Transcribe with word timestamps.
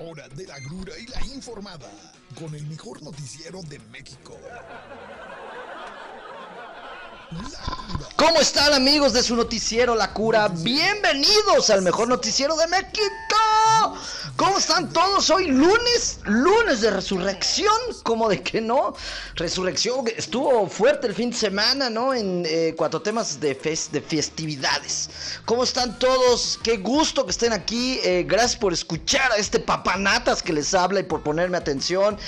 hora 0.00 0.26
de 0.28 0.46
la 0.46 0.58
grura 0.60 0.92
y 0.98 1.06
la 1.06 1.20
informada 1.34 1.90
con 2.38 2.54
el 2.54 2.66
mejor 2.66 3.02
noticiero 3.02 3.60
de 3.62 3.78
México. 3.90 4.36
¿Cómo 8.16 8.40
están 8.40 8.72
amigos 8.72 9.12
de 9.12 9.22
su 9.22 9.36
noticiero 9.36 9.94
La 9.94 10.12
Cura? 10.12 10.48
Bienvenidos 10.48 11.70
al 11.70 11.82
mejor 11.82 12.08
noticiero 12.08 12.56
de 12.56 12.66
México. 12.66 13.29
¿Cómo 14.36 14.58
están 14.58 14.92
todos? 14.92 15.30
Hoy 15.30 15.48
lunes, 15.48 16.20
lunes 16.24 16.80
de 16.80 16.90
resurrección, 16.90 17.74
¿cómo 18.02 18.28
de 18.28 18.42
que 18.42 18.60
no? 18.60 18.94
Resurrección, 19.34 20.06
estuvo 20.16 20.66
fuerte 20.66 21.06
el 21.06 21.14
fin 21.14 21.30
de 21.30 21.36
semana, 21.36 21.90
¿no? 21.90 22.14
En 22.14 22.44
eh, 22.46 22.74
cuatro 22.76 23.02
temas 23.02 23.40
de, 23.40 23.54
de 23.54 24.00
festividades. 24.00 25.10
¿Cómo 25.44 25.64
están 25.64 25.98
todos? 25.98 26.58
Qué 26.62 26.78
gusto 26.78 27.24
que 27.24 27.32
estén 27.32 27.52
aquí. 27.52 28.00
Eh, 28.02 28.24
gracias 28.26 28.56
por 28.56 28.72
escuchar 28.72 29.32
a 29.32 29.36
este 29.36 29.58
papanatas 29.60 30.42
que 30.42 30.52
les 30.52 30.74
habla 30.74 31.00
y 31.00 31.04
por 31.04 31.22
ponerme 31.22 31.56
atención. 31.56 32.18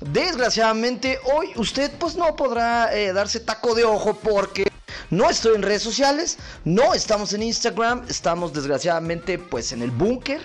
Desgraciadamente, 0.00 1.18
hoy 1.34 1.52
usted 1.56 1.90
pues 1.98 2.16
no 2.16 2.34
podrá 2.36 2.94
eh, 2.94 3.12
darse 3.12 3.40
taco 3.40 3.74
de 3.74 3.84
ojo 3.84 4.14
porque 4.14 4.68
no 5.10 5.30
estoy 5.30 5.54
en 5.54 5.62
redes 5.62 5.82
sociales, 5.82 6.36
no 6.64 6.92
estamos 6.92 7.32
en 7.32 7.42
Instagram, 7.42 8.04
estamos 8.08 8.52
desgraciadamente 8.52 9.38
pues 9.38 9.72
en 9.72 9.80
el 9.80 9.90
búnker. 9.90 10.40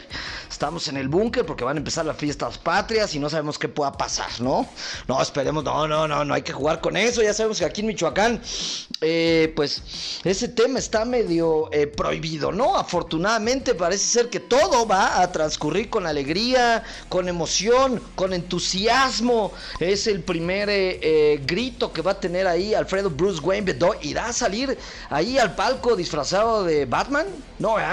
Estamos 0.63 0.87
en 0.87 0.95
el 0.95 1.09
búnker 1.09 1.45
porque 1.45 1.65
van 1.65 1.75
a 1.75 1.79
empezar 1.79 2.05
las 2.05 2.15
fiestas 2.15 2.57
patrias 2.57 3.13
y 3.15 3.19
no 3.19 3.29
sabemos 3.29 3.59
qué 3.59 3.67
pueda 3.67 3.91
pasar, 3.91 4.29
¿no? 4.39 4.65
No, 5.09 5.21
esperemos, 5.21 5.61
no, 5.61 5.89
no, 5.89 6.07
no, 6.07 6.23
no 6.23 6.33
hay 6.33 6.41
que 6.41 6.53
jugar 6.53 6.79
con 6.79 6.95
eso. 6.95 7.21
Ya 7.21 7.33
sabemos 7.33 7.59
que 7.59 7.65
aquí 7.65 7.81
en 7.81 7.87
Michoacán, 7.87 8.41
eh, 9.01 9.51
pues 9.57 9.81
ese 10.23 10.47
tema 10.47 10.79
está 10.79 11.03
medio 11.03 11.69
eh, 11.73 11.87
prohibido, 11.87 12.53
¿no? 12.53 12.77
Afortunadamente 12.77 13.75
parece 13.75 14.05
ser 14.05 14.29
que 14.29 14.39
todo 14.39 14.87
va 14.87 15.21
a 15.21 15.29
transcurrir 15.33 15.89
con 15.89 16.07
alegría, 16.07 16.81
con 17.09 17.27
emoción, 17.27 18.01
con 18.15 18.31
entusiasmo. 18.31 19.51
Es 19.81 20.07
el 20.07 20.23
primer 20.23 20.69
eh, 20.71 21.41
grito 21.45 21.91
que 21.91 22.01
va 22.01 22.11
a 22.11 22.19
tener 22.21 22.47
ahí 22.47 22.73
Alfredo 22.73 23.09
Bruce 23.09 23.41
Wayne 23.41 23.75
¿Irá 24.01 24.27
a 24.27 24.33
salir 24.33 24.77
ahí 25.09 25.37
al 25.37 25.55
palco 25.55 25.97
disfrazado 25.97 26.63
de 26.63 26.85
Batman? 26.85 27.25
No, 27.59 27.77
¿eh? 27.77 27.83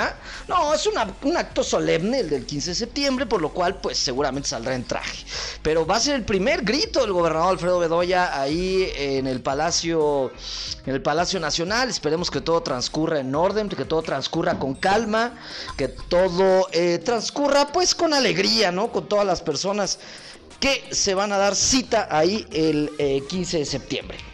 No, 0.46 0.72
es 0.72 0.86
un 0.86 1.36
acto 1.36 1.64
solemne 1.64 2.20
el 2.20 2.30
del 2.30 2.46
15 2.46 2.59
de 2.66 2.74
septiembre, 2.74 3.26
por 3.26 3.40
lo 3.40 3.50
cual 3.50 3.80
pues 3.80 3.98
seguramente 3.98 4.48
saldrá 4.48 4.74
en 4.74 4.84
traje. 4.84 5.24
Pero 5.62 5.86
va 5.86 5.96
a 5.96 6.00
ser 6.00 6.16
el 6.16 6.24
primer 6.24 6.62
grito 6.62 7.00
del 7.00 7.12
gobernador 7.12 7.50
Alfredo 7.50 7.78
Bedoya 7.78 8.40
ahí 8.40 8.90
en 8.94 9.26
el 9.26 9.40
Palacio, 9.40 10.32
en 10.86 10.94
el 10.94 11.02
Palacio 11.02 11.40
Nacional. 11.40 11.88
Esperemos 11.88 12.30
que 12.30 12.40
todo 12.40 12.62
transcurra 12.62 13.20
en 13.20 13.34
orden, 13.34 13.68
que 13.68 13.84
todo 13.84 14.02
transcurra 14.02 14.58
con 14.58 14.74
calma, 14.74 15.34
que 15.76 15.88
todo 15.88 16.68
eh, 16.72 16.98
transcurra 17.04 17.68
pues 17.68 17.94
con 17.94 18.14
alegría, 18.14 18.72
¿no? 18.72 18.90
Con 18.92 19.08
todas 19.08 19.26
las 19.26 19.40
personas 19.40 19.98
que 20.58 20.84
se 20.92 21.14
van 21.14 21.32
a 21.32 21.38
dar 21.38 21.56
cita 21.56 22.08
ahí 22.10 22.46
el 22.52 22.90
15 23.28 23.56
eh, 23.56 23.60
de 23.60 23.66
septiembre. 23.66 24.29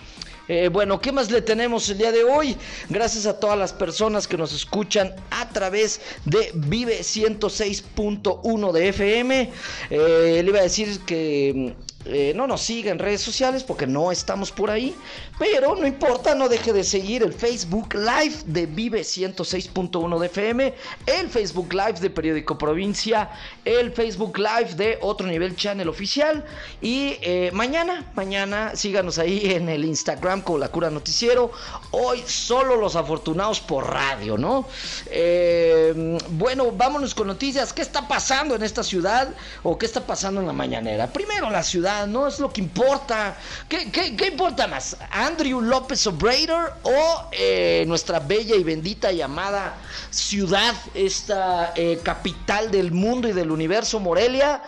Eh, 0.48 0.68
bueno, 0.68 1.00
¿qué 1.00 1.10
más 1.10 1.30
le 1.30 1.42
tenemos 1.42 1.88
el 1.88 1.98
día 1.98 2.12
de 2.12 2.22
hoy? 2.22 2.56
Gracias 2.88 3.26
a 3.26 3.40
todas 3.40 3.58
las 3.58 3.72
personas 3.72 4.28
que 4.28 4.36
nos 4.36 4.52
escuchan 4.52 5.14
a 5.30 5.48
través 5.48 6.00
de 6.24 6.52
Vive 6.54 7.00
106.1 7.00 8.72
de 8.72 8.88
FM. 8.88 9.50
Eh, 9.90 10.40
le 10.44 10.48
iba 10.48 10.60
a 10.60 10.62
decir 10.62 11.00
que 11.00 11.74
eh, 12.08 12.32
no 12.36 12.46
nos 12.46 12.62
siga 12.62 12.90
en 12.90 12.98
redes 12.98 13.20
sociales 13.20 13.64
porque 13.64 13.86
no 13.86 14.12
estamos 14.12 14.52
por 14.52 14.70
ahí. 14.70 14.94
Pero 15.38 15.74
no 15.74 15.86
importa, 15.86 16.34
no 16.34 16.48
deje 16.48 16.72
de 16.72 16.84
seguir 16.84 17.22
el 17.22 17.32
Facebook 17.32 17.94
Live 17.94 18.36
de 18.46 18.66
Vive 18.66 19.00
106.1 19.00 20.18
de 20.18 20.26
FM, 20.26 20.74
el 21.06 21.28
Facebook 21.28 21.72
Live 21.72 22.00
de 22.00 22.08
Periódico 22.10 22.56
Provincia, 22.56 23.30
el 23.64 23.92
Facebook 23.92 24.38
Live 24.38 24.74
de 24.76 24.98
Otro 25.02 25.26
Nivel 25.26 25.56
Channel 25.56 25.88
Oficial. 25.88 26.44
Y 26.80 27.18
eh, 27.20 27.50
mañana, 27.52 28.10
mañana 28.14 28.74
síganos 28.76 29.18
ahí 29.18 29.52
en 29.52 29.68
el 29.68 29.84
Instagram 29.84 30.42
con 30.42 30.60
La 30.60 30.68
Cura 30.68 30.90
Noticiero. 30.90 31.50
Hoy 31.90 32.22
solo 32.26 32.76
los 32.76 32.96
afortunados 32.96 33.60
por 33.60 33.90
radio, 33.90 34.38
¿no? 34.38 34.66
Eh, 35.06 36.18
bueno, 36.30 36.70
vámonos 36.70 37.14
con 37.14 37.26
noticias. 37.26 37.72
¿Qué 37.72 37.82
está 37.82 38.08
pasando 38.08 38.54
en 38.54 38.62
esta 38.62 38.82
ciudad 38.82 39.28
o 39.62 39.76
qué 39.76 39.86
está 39.86 40.00
pasando 40.06 40.40
en 40.40 40.46
la 40.46 40.52
mañanera? 40.52 41.08
Primero 41.08 41.50
la 41.50 41.62
ciudad 41.62 41.95
no 42.04 42.26
es 42.26 42.38
lo 42.38 42.52
que 42.52 42.60
importa. 42.60 43.36
¿Qué, 43.68 44.26
importa 44.26 44.66
más? 44.66 44.96
¿Andrew 45.10 45.60
López 45.62 46.06
Obrador 46.06 46.74
o 46.82 47.28
eh, 47.32 47.84
nuestra 47.86 48.18
bella 48.18 48.56
y 48.56 48.64
bendita 48.64 49.12
llamada 49.12 49.76
ciudad, 50.10 50.74
esta 50.94 51.72
eh, 51.76 52.00
capital 52.02 52.70
del 52.70 52.92
mundo 52.92 53.28
y 53.28 53.32
del 53.32 53.50
universo, 53.50 54.00
Morelia? 54.00 54.62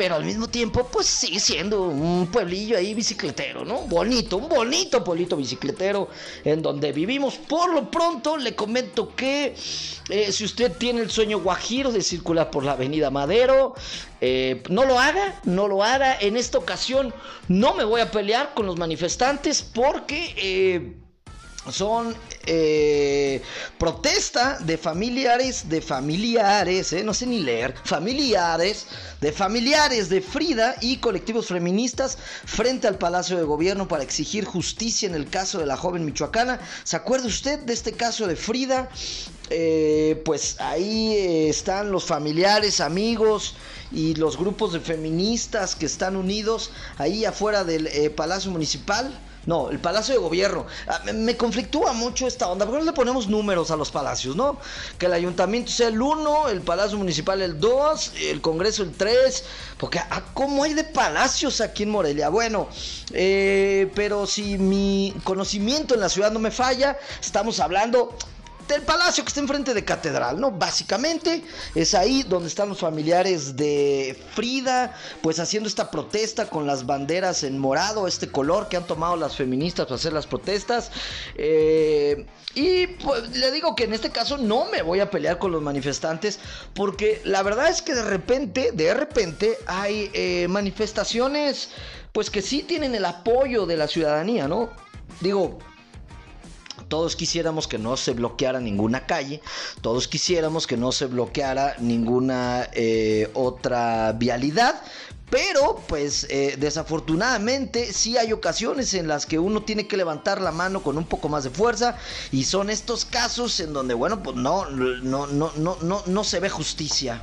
Pero 0.00 0.14
al 0.14 0.24
mismo 0.24 0.48
tiempo, 0.48 0.88
pues 0.90 1.06
sigue 1.06 1.38
siendo 1.38 1.82
un 1.82 2.26
pueblillo 2.28 2.78
ahí 2.78 2.94
bicicletero, 2.94 3.66
¿no? 3.66 3.82
Bonito, 3.82 4.38
un 4.38 4.48
bonito 4.48 5.04
pueblito 5.04 5.36
bicicletero 5.36 6.08
en 6.42 6.62
donde 6.62 6.90
vivimos. 6.90 7.36
Por 7.36 7.74
lo 7.74 7.90
pronto, 7.90 8.38
le 8.38 8.54
comento 8.54 9.14
que 9.14 9.54
eh, 10.08 10.32
si 10.32 10.44
usted 10.46 10.72
tiene 10.72 11.02
el 11.02 11.10
sueño 11.10 11.40
guajiro 11.40 11.92
de 11.92 12.00
circular 12.00 12.50
por 12.50 12.64
la 12.64 12.72
avenida 12.72 13.10
Madero, 13.10 13.74
eh, 14.22 14.62
no 14.70 14.86
lo 14.86 14.98
haga, 14.98 15.38
no 15.44 15.68
lo 15.68 15.84
haga. 15.84 16.16
En 16.18 16.38
esta 16.38 16.56
ocasión 16.56 17.12
no 17.48 17.74
me 17.74 17.84
voy 17.84 18.00
a 18.00 18.10
pelear 18.10 18.54
con 18.54 18.64
los 18.64 18.78
manifestantes 18.78 19.60
porque... 19.60 20.34
Eh, 20.38 20.96
son 21.68 22.16
eh, 22.46 23.42
protesta 23.78 24.58
de 24.60 24.78
familiares, 24.78 25.68
de 25.68 25.82
familiares, 25.82 26.92
eh, 26.94 27.04
no 27.04 27.12
sé 27.12 27.26
ni 27.26 27.40
leer, 27.40 27.74
familiares, 27.84 28.86
de 29.20 29.30
familiares 29.30 30.08
de 30.08 30.22
Frida 30.22 30.76
y 30.80 30.96
colectivos 30.96 31.48
feministas 31.48 32.16
frente 32.46 32.88
al 32.88 32.96
Palacio 32.96 33.36
de 33.36 33.44
Gobierno 33.44 33.88
para 33.88 34.02
exigir 34.02 34.46
justicia 34.46 35.06
en 35.06 35.14
el 35.14 35.28
caso 35.28 35.58
de 35.58 35.66
la 35.66 35.76
joven 35.76 36.04
michoacana. 36.04 36.60
¿Se 36.82 36.96
acuerda 36.96 37.26
usted 37.26 37.58
de 37.60 37.74
este 37.74 37.92
caso 37.92 38.26
de 38.26 38.36
Frida? 38.36 38.88
Eh, 39.50 40.22
pues 40.24 40.56
ahí 40.60 41.14
están 41.48 41.92
los 41.92 42.04
familiares, 42.04 42.80
amigos 42.80 43.54
y 43.92 44.14
los 44.14 44.38
grupos 44.38 44.72
de 44.72 44.80
feministas 44.80 45.74
que 45.74 45.86
están 45.86 46.16
unidos 46.16 46.70
ahí 46.96 47.26
afuera 47.26 47.64
del 47.64 48.12
Palacio 48.12 48.50
Municipal. 48.50 49.20
No, 49.46 49.70
el 49.70 49.78
Palacio 49.78 50.14
de 50.14 50.20
Gobierno. 50.20 50.66
Ah, 50.86 51.00
me, 51.14 51.36
conflictúa 51.36 51.92
mucho 51.92 52.26
esta 52.26 52.48
onda. 52.48 52.66
¿Por 52.66 52.74
qué 52.74 52.80
no 52.80 52.86
le 52.86 52.92
ponemos 52.92 53.28
números 53.28 53.70
a 53.70 53.76
los 53.76 53.90
palacios, 53.90 54.36
no? 54.36 54.58
Que 54.98 55.06
el 55.06 55.14
ayuntamiento 55.14 55.70
sea 55.70 55.88
el 55.88 56.00
1, 56.00 56.48
el 56.50 56.60
Palacio 56.60 56.98
Municipal 56.98 57.40
el 57.40 57.58
2, 57.58 58.12
el 58.28 58.40
Congreso 58.40 58.82
el 58.82 58.92
3. 58.92 59.44
Porque, 59.78 59.98
ah, 59.98 60.22
¿cómo 60.34 60.64
hay 60.64 60.74
de 60.74 60.84
palacios 60.84 61.60
aquí 61.60 61.84
en 61.84 61.90
Morelia? 61.90 62.28
Bueno, 62.28 62.68
eh, 63.12 63.90
pero 63.94 64.26
si 64.26 64.58
mi 64.58 65.14
conocimiento 65.24 65.94
en 65.94 66.00
la 66.00 66.08
ciudad 66.08 66.30
no 66.30 66.38
me 66.38 66.50
falla, 66.50 66.98
estamos 67.20 67.60
hablando 67.60 68.16
el 68.74 68.82
palacio 68.82 69.24
que 69.24 69.28
está 69.28 69.40
enfrente 69.40 69.74
de 69.74 69.84
Catedral, 69.84 70.40
¿no? 70.40 70.50
Básicamente 70.50 71.42
es 71.74 71.94
ahí 71.94 72.22
donde 72.22 72.48
están 72.48 72.68
los 72.68 72.78
familiares 72.78 73.56
de 73.56 74.20
Frida, 74.34 74.94
pues 75.22 75.38
haciendo 75.38 75.68
esta 75.68 75.90
protesta 75.90 76.46
con 76.46 76.66
las 76.66 76.86
banderas 76.86 77.42
en 77.42 77.58
morado, 77.58 78.06
este 78.06 78.30
color 78.30 78.68
que 78.68 78.76
han 78.76 78.86
tomado 78.86 79.16
las 79.16 79.36
feministas 79.36 79.86
para 79.86 79.96
hacer 79.96 80.12
las 80.12 80.26
protestas. 80.26 80.90
Eh, 81.34 82.26
y 82.54 82.86
pues 82.88 83.36
le 83.36 83.50
digo 83.52 83.74
que 83.74 83.84
en 83.84 83.94
este 83.94 84.10
caso 84.10 84.36
no 84.36 84.66
me 84.66 84.82
voy 84.82 85.00
a 85.00 85.10
pelear 85.10 85.38
con 85.38 85.52
los 85.52 85.62
manifestantes, 85.62 86.38
porque 86.74 87.20
la 87.24 87.42
verdad 87.42 87.68
es 87.68 87.82
que 87.82 87.94
de 87.94 88.02
repente, 88.02 88.72
de 88.72 88.94
repente 88.94 89.58
hay 89.66 90.10
eh, 90.12 90.46
manifestaciones, 90.48 91.70
pues 92.12 92.30
que 92.30 92.42
sí 92.42 92.62
tienen 92.62 92.94
el 92.94 93.04
apoyo 93.04 93.66
de 93.66 93.76
la 93.76 93.86
ciudadanía, 93.86 94.48
¿no? 94.48 94.70
Digo, 95.20 95.58
todos 96.88 97.16
quisiéramos 97.16 97.68
que 97.68 97.78
no 97.78 97.96
se 97.96 98.12
bloqueara 98.12 98.60
ninguna 98.60 99.06
calle, 99.06 99.40
todos 99.80 100.08
quisiéramos 100.08 100.66
que 100.66 100.76
no 100.76 100.92
se 100.92 101.06
bloqueara 101.06 101.76
ninguna 101.78 102.68
eh, 102.72 103.30
otra 103.34 104.12
vialidad, 104.12 104.82
pero, 105.30 105.80
pues, 105.86 106.26
eh, 106.28 106.56
desafortunadamente, 106.58 107.92
sí 107.92 108.18
hay 108.18 108.32
ocasiones 108.32 108.94
en 108.94 109.06
las 109.06 109.26
que 109.26 109.38
uno 109.38 109.62
tiene 109.62 109.86
que 109.86 109.96
levantar 109.96 110.40
la 110.40 110.50
mano 110.50 110.82
con 110.82 110.98
un 110.98 111.04
poco 111.04 111.28
más 111.28 111.44
de 111.44 111.50
fuerza. 111.50 111.96
Y 112.32 112.42
son 112.42 112.68
estos 112.68 113.04
casos 113.04 113.60
en 113.60 113.72
donde, 113.72 113.94
bueno, 113.94 114.24
pues 114.24 114.34
no, 114.34 114.68
no, 114.68 115.28
no, 115.28 115.52
no, 115.56 115.76
no, 115.80 116.02
no 116.04 116.24
se 116.24 116.40
ve 116.40 116.50
justicia 116.50 117.22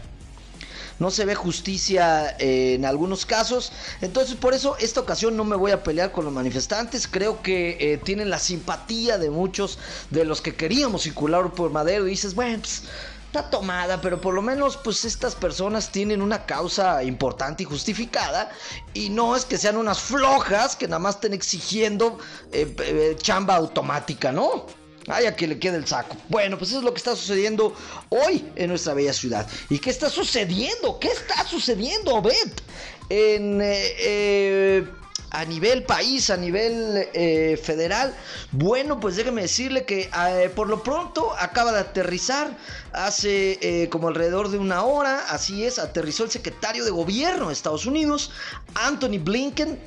no 1.00 1.12
se 1.12 1.26
ve 1.26 1.36
justicia 1.36 2.36
eh, 2.40 2.76
en 2.76 2.86
algunos 2.86 3.26
casos. 3.26 3.72
Entonces 4.02 4.36
por 4.36 4.54
eso 4.54 4.76
esta 4.80 5.02
ocasión 5.02 5.38
no 5.38 5.44
me 5.44 5.56
voy 5.56 5.72
a 5.72 5.84
pelear 5.84 6.12
con 6.12 6.26
los 6.26 6.34
manifestantes. 6.34 7.08
Creo 7.08 7.42
que 7.42 7.78
eh, 7.80 7.98
tienen 7.98 8.30
la 8.30 8.40
simpatía 8.40 9.18
de 9.18 9.30
muchos 9.30 9.80
de 10.10 10.26
los 10.26 10.42
que 10.42 10.56
queríamos 10.56 11.04
circular 11.04 11.52
por 11.52 11.72
Madero. 11.72 12.08
Y 12.08 12.12
dices, 12.12 12.36
bueno, 12.36 12.60
pues, 12.60 12.84
está 13.28 13.50
tomada, 13.50 14.00
pero 14.02 14.22
por 14.22 14.34
lo 14.34 14.42
menos 14.42 14.78
pues 14.78 15.04
estas 15.04 15.36
personas 15.36 15.92
tienen 15.92 16.22
una 16.22 16.46
causa 16.46 17.04
importante 17.04 17.64
y 17.64 17.66
justificada 17.66 18.50
y 18.94 19.10
no 19.10 19.36
es 19.36 19.44
que 19.44 19.58
sean 19.58 19.76
unas 19.76 20.00
flojas 20.00 20.78
que 20.78 20.88
nada 20.88 21.00
más 21.00 21.16
estén 21.16 21.34
exigiendo 21.34 22.18
eh, 22.54 23.16
chamba 23.20 23.56
automática, 23.56 24.32
¿no? 24.32 24.66
Vaya 25.08 25.36
que 25.36 25.48
le 25.48 25.58
quede 25.58 25.78
el 25.78 25.88
saco. 25.88 26.18
Bueno, 26.28 26.58
pues 26.58 26.72
eso 26.72 26.80
es 26.80 26.86
lo 26.86 26.94
que 26.94 26.98
está 26.98 27.16
sucediendo 27.16 27.74
hoy 28.10 28.46
en 28.56 28.70
nuestra 28.70 28.94
bella 28.94 29.14
ciudad. 29.14 29.48
¿Y 29.70 29.80
qué 29.80 29.90
está 29.90 30.10
sucediendo? 30.10 31.00
¿Qué 31.00 31.08
está 31.08 31.48
sucediendo, 31.48 32.22
Bet? 32.22 32.62
En... 33.10 33.62
Eh, 33.62 33.96
eh, 34.00 34.88
a 35.32 35.46
nivel 35.46 35.84
país, 35.84 36.30
a 36.30 36.38
nivel 36.38 37.10
eh, 37.14 37.60
federal. 37.62 38.16
Bueno, 38.52 39.00
pues 39.00 39.16
déjeme 39.16 39.42
decirle 39.42 39.86
que 39.86 40.10
eh, 40.10 40.50
por 40.56 40.68
lo 40.70 40.84
pronto 40.84 41.34
acaba 41.38 41.72
de 41.72 41.80
aterrizar 41.80 42.58
hace 42.94 43.60
eh, 43.62 43.90
como 43.90 44.08
alrededor 44.08 44.50
de 44.50 44.58
una 44.58 44.84
hora, 44.84 45.26
así 45.30 45.66
es, 45.66 45.78
aterrizó 45.78 46.24
el 46.24 46.32
secretario 46.32 46.84
de 46.84 46.92
gobierno 46.92 47.48
de 47.48 47.54
Estados 47.54 47.86
Unidos, 47.86 48.32
Anthony 48.74 49.20
Blinken, 49.20 49.80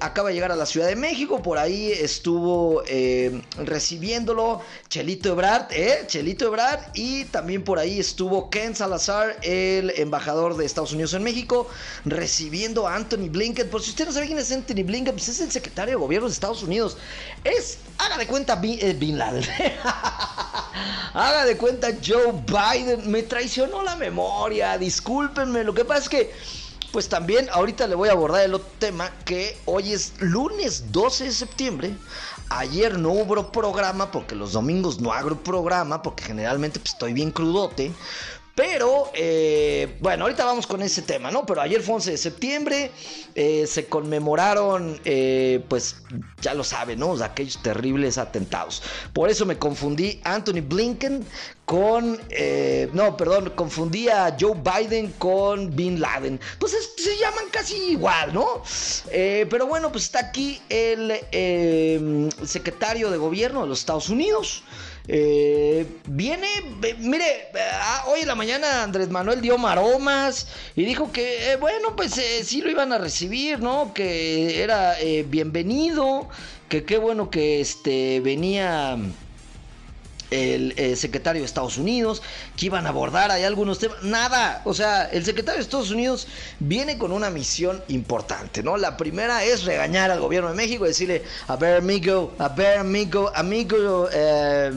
acaba 0.00 0.28
de 0.28 0.34
llegar 0.34 0.50
a 0.50 0.56
la 0.56 0.64
Ciudad 0.64 0.86
de 0.86 0.96
México, 0.96 1.42
por 1.42 1.58
ahí 1.58 1.92
estuvo 1.92 2.82
recibiéndolo 3.58 4.62
Chelito 4.88 5.30
Ebrard, 5.30 5.68
Chelito 6.06 6.46
Ebrard, 6.46 6.80
y 6.94 7.24
también 7.26 7.64
por 7.64 7.78
ahí 7.78 8.00
estuvo 8.00 8.48
Ken 8.48 8.74
Salazar, 8.74 9.36
el 9.42 9.92
embajador 9.96 10.56
de 10.56 10.64
Estados 10.64 10.92
Unidos 10.92 11.12
en 11.12 11.22
México, 11.22 11.68
recibiendo 12.06 12.88
a 12.88 12.94
Anthony 12.94 13.28
Blinken. 13.28 13.68
Por 13.68 13.82
si 13.82 13.90
usted 13.90 14.06
no 14.06 14.12
sabe 14.12 14.26
es 14.38 14.52
Anthony 14.52 14.84
Blinken? 14.84 15.14
Pues 15.14 15.28
es 15.28 15.40
el 15.40 15.50
secretario 15.50 15.94
de 15.94 16.00
gobierno 16.00 16.28
de 16.28 16.34
Estados 16.34 16.62
Unidos. 16.62 16.96
Es, 17.44 17.78
haga 17.98 18.18
de 18.18 18.26
cuenta, 18.26 18.56
Bin, 18.56 18.78
eh, 18.80 18.96
Laden. 19.00 19.44
haga 21.14 21.44
de 21.44 21.56
cuenta 21.56 21.88
Joe 22.04 22.32
Biden. 22.46 23.10
Me 23.10 23.22
traicionó 23.22 23.82
la 23.82 23.96
memoria, 23.96 24.78
discúlpenme. 24.78 25.64
Lo 25.64 25.74
que 25.74 25.84
pasa 25.84 26.02
es 26.02 26.08
que, 26.08 26.32
pues 26.92 27.08
también 27.08 27.48
ahorita 27.50 27.86
le 27.86 27.94
voy 27.94 28.08
a 28.08 28.12
abordar 28.12 28.44
el 28.44 28.54
otro 28.54 28.70
tema 28.78 29.10
que 29.24 29.58
hoy 29.66 29.92
es 29.92 30.12
lunes 30.20 30.92
12 30.92 31.24
de 31.24 31.32
septiembre. 31.32 31.94
Ayer 32.48 32.96
no 32.96 33.10
hubo 33.10 33.50
programa 33.50 34.12
porque 34.12 34.36
los 34.36 34.52
domingos 34.52 35.00
no 35.00 35.12
hago 35.12 35.34
programa 35.36 36.00
porque 36.00 36.22
generalmente 36.22 36.78
pues, 36.78 36.92
estoy 36.92 37.12
bien 37.12 37.32
crudote. 37.32 37.92
Pero, 38.56 39.10
eh, 39.12 39.98
bueno, 40.00 40.24
ahorita 40.24 40.46
vamos 40.46 40.66
con 40.66 40.80
ese 40.80 41.02
tema, 41.02 41.30
¿no? 41.30 41.44
Pero 41.44 41.60
ayer 41.60 41.82
fue 41.82 41.96
11 41.96 42.12
de 42.12 42.16
septiembre, 42.16 42.90
eh, 43.34 43.66
se 43.66 43.84
conmemoraron, 43.84 44.98
eh, 45.04 45.62
pues 45.68 45.96
ya 46.40 46.54
lo 46.54 46.64
saben, 46.64 46.98
¿no? 46.98 47.22
aquellos 47.22 47.62
terribles 47.62 48.16
atentados. 48.16 48.82
Por 49.12 49.28
eso 49.28 49.44
me 49.44 49.58
confundí 49.58 50.22
Anthony 50.24 50.62
Blinken 50.66 51.26
con, 51.66 52.18
no, 52.92 53.16
perdón, 53.18 53.52
confundí 53.54 54.08
a 54.08 54.34
Joe 54.40 54.54
Biden 54.54 55.12
con 55.18 55.76
Bin 55.76 56.00
Laden. 56.00 56.40
Pues 56.58 56.72
se 56.96 57.16
llaman 57.18 57.44
casi 57.50 57.76
igual, 57.90 58.32
¿no? 58.32 58.62
pero 59.10 59.66
bueno, 59.66 59.92
pues 59.92 60.04
está 60.04 60.20
aquí 60.20 60.62
el 60.70 61.12
secretario 62.42 63.10
de 63.10 63.18
gobierno 63.18 63.62
de 63.62 63.68
los 63.68 63.80
Estados 63.80 64.08
Unidos. 64.08 64.62
Eh, 65.08 65.86
viene, 66.08 66.48
mire, 66.98 67.48
ah, 67.80 68.06
hoy 68.08 68.20
en 68.20 68.26
la 68.28 68.34
mañana 68.34 68.82
Andrés 68.82 69.08
Manuel 69.08 69.40
dio 69.40 69.56
maromas 69.56 70.48
y 70.74 70.84
dijo 70.84 71.12
que, 71.12 71.52
eh, 71.52 71.56
bueno, 71.56 71.94
pues 71.94 72.18
eh, 72.18 72.42
sí 72.44 72.60
lo 72.60 72.70
iban 72.70 72.92
a 72.92 72.98
recibir, 72.98 73.60
¿no? 73.60 73.94
Que 73.94 74.62
era 74.62 74.96
bienvenido, 75.26 76.28
que 76.68 76.84
qué 76.84 76.98
bueno 76.98 77.30
que 77.30 77.60
este 77.60 78.20
venía 78.20 78.98
el 80.30 80.74
eh, 80.76 80.96
secretario 80.96 81.42
de 81.42 81.46
Estados 81.46 81.78
Unidos, 81.78 82.22
que 82.56 82.66
iban 82.66 82.86
a 82.86 82.90
abordar 82.90 83.30
hay 83.30 83.44
algunos 83.44 83.78
temas, 83.78 84.02
nada, 84.02 84.62
o 84.64 84.74
sea, 84.74 85.04
el 85.04 85.24
secretario 85.24 85.58
de 85.58 85.62
Estados 85.62 85.90
Unidos 85.90 86.26
viene 86.58 86.98
con 86.98 87.12
una 87.12 87.30
misión 87.30 87.82
importante, 87.88 88.62
¿no? 88.62 88.76
La 88.76 88.96
primera 88.96 89.44
es 89.44 89.64
regañar 89.64 90.10
al 90.10 90.20
gobierno 90.20 90.50
de 90.50 90.56
México 90.56 90.84
y 90.84 90.88
decirle, 90.88 91.22
a 91.48 91.56
ver 91.56 91.78
amigo, 91.78 92.34
a 92.38 92.48
ver 92.48 92.78
amigo, 92.78 93.30
amigo, 93.34 94.08
eh, 94.12 94.72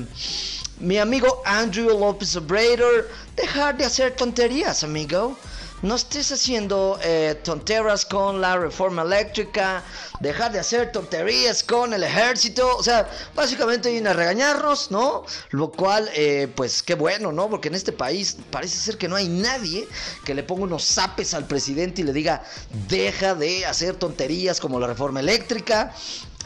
mi 0.79 0.97
amigo 0.97 1.41
Andrew 1.45 1.89
López 1.97 2.35
Obrador, 2.35 3.09
dejar 3.35 3.77
de 3.77 3.85
hacer 3.85 4.15
tonterías, 4.15 4.83
amigo 4.83 5.37
no 5.81 5.95
estés 5.95 6.31
haciendo 6.31 6.99
eh, 7.03 7.39
tonteras 7.43 8.05
con 8.05 8.41
la 8.41 8.57
reforma 8.57 9.03
eléctrica, 9.03 9.83
dejar 10.19 10.51
de 10.51 10.59
hacer 10.59 10.91
tonterías 10.91 11.63
con 11.63 11.93
el 11.93 12.03
ejército, 12.03 12.75
o 12.75 12.83
sea, 12.83 13.09
básicamente 13.35 13.91
viene 13.91 14.09
a 14.09 14.13
regañarnos, 14.13 14.91
¿no? 14.91 15.23
Lo 15.51 15.71
cual, 15.71 16.09
eh, 16.13 16.51
pues 16.55 16.83
qué 16.83 16.95
bueno, 16.95 17.31
¿no? 17.31 17.49
Porque 17.49 17.69
en 17.69 17.75
este 17.75 17.91
país 17.91 18.37
parece 18.51 18.77
ser 18.77 18.97
que 18.97 19.07
no 19.07 19.15
hay 19.15 19.27
nadie 19.27 19.87
que 20.25 20.33
le 20.33 20.43
ponga 20.43 20.63
unos 20.63 20.83
zapes 20.85 21.33
al 21.33 21.47
presidente 21.47 22.01
y 22.01 22.03
le 22.03 22.13
diga, 22.13 22.43
deja 22.87 23.35
de 23.35 23.65
hacer 23.65 23.95
tonterías 23.95 24.59
como 24.59 24.79
la 24.79 24.87
reforma 24.87 25.19
eléctrica, 25.21 25.93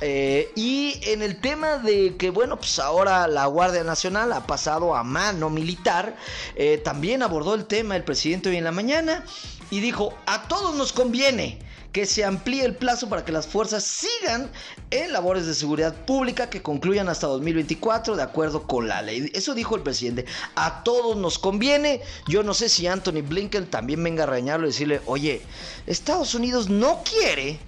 eh, 0.02 0.52
y 0.56 1.00
en 1.04 1.22
el 1.22 1.40
tema 1.40 1.78
de 1.78 2.18
que, 2.18 2.30
bueno, 2.30 2.58
pues 2.58 2.80
ahora 2.80 3.28
la 3.28 3.46
Guardia 3.46 3.84
Nacional 3.84 4.34
ha 4.34 4.46
pasado 4.46 4.96
a 4.96 5.04
mano 5.04 5.50
militar, 5.50 6.16
eh, 6.56 6.80
también 6.84 7.22
abordó 7.22 7.54
el 7.54 7.66
tema 7.66 7.96
el 7.96 8.04
presidente 8.04 8.50
hoy 8.50 8.58
en 8.58 8.64
la 8.64 8.72
mañana 8.72 9.24
y 9.70 9.80
dijo, 9.80 10.14
a 10.26 10.48
todos 10.48 10.76
nos 10.76 10.94
conviene 10.94 11.60
que 11.94 12.08
se 12.08 12.26
amplíe 12.26 12.66
el 12.66 12.76
plazo 12.76 13.08
para 13.08 13.24
que 13.24 13.32
las 13.32 13.46
fuerzas 13.46 13.84
sigan 13.84 14.52
en 14.90 15.14
labores 15.14 15.46
de 15.46 15.54
seguridad 15.54 15.94
pública 16.06 16.50
que 16.50 16.64
concluyan 16.64 17.08
hasta 17.08 17.28
2024 17.28 18.16
de 18.16 18.24
acuerdo 18.24 18.64
con 18.64 18.88
la 18.88 19.04
ley. 19.04 19.32
Eso 19.36 19.54
dijo 19.54 19.76
el 19.76 19.84
presidente. 19.84 20.26
A 20.56 20.84
todos 20.84 21.16
nos 21.16 21.38
conviene. 21.38 22.02
Yo 22.28 22.42
no 22.42 22.56
sé 22.56 22.68
si 22.68 22.88
Anthony 22.88 23.22
Blinken 23.22 23.68
también 23.68 24.04
venga 24.04 24.24
a 24.24 24.26
regañarlo 24.26 24.66
y 24.66 24.72
decirle, 24.72 25.02
oye, 25.06 25.44
Estados 25.86 26.34
Unidos 26.34 26.68
no 26.68 27.04
quiere 27.04 27.60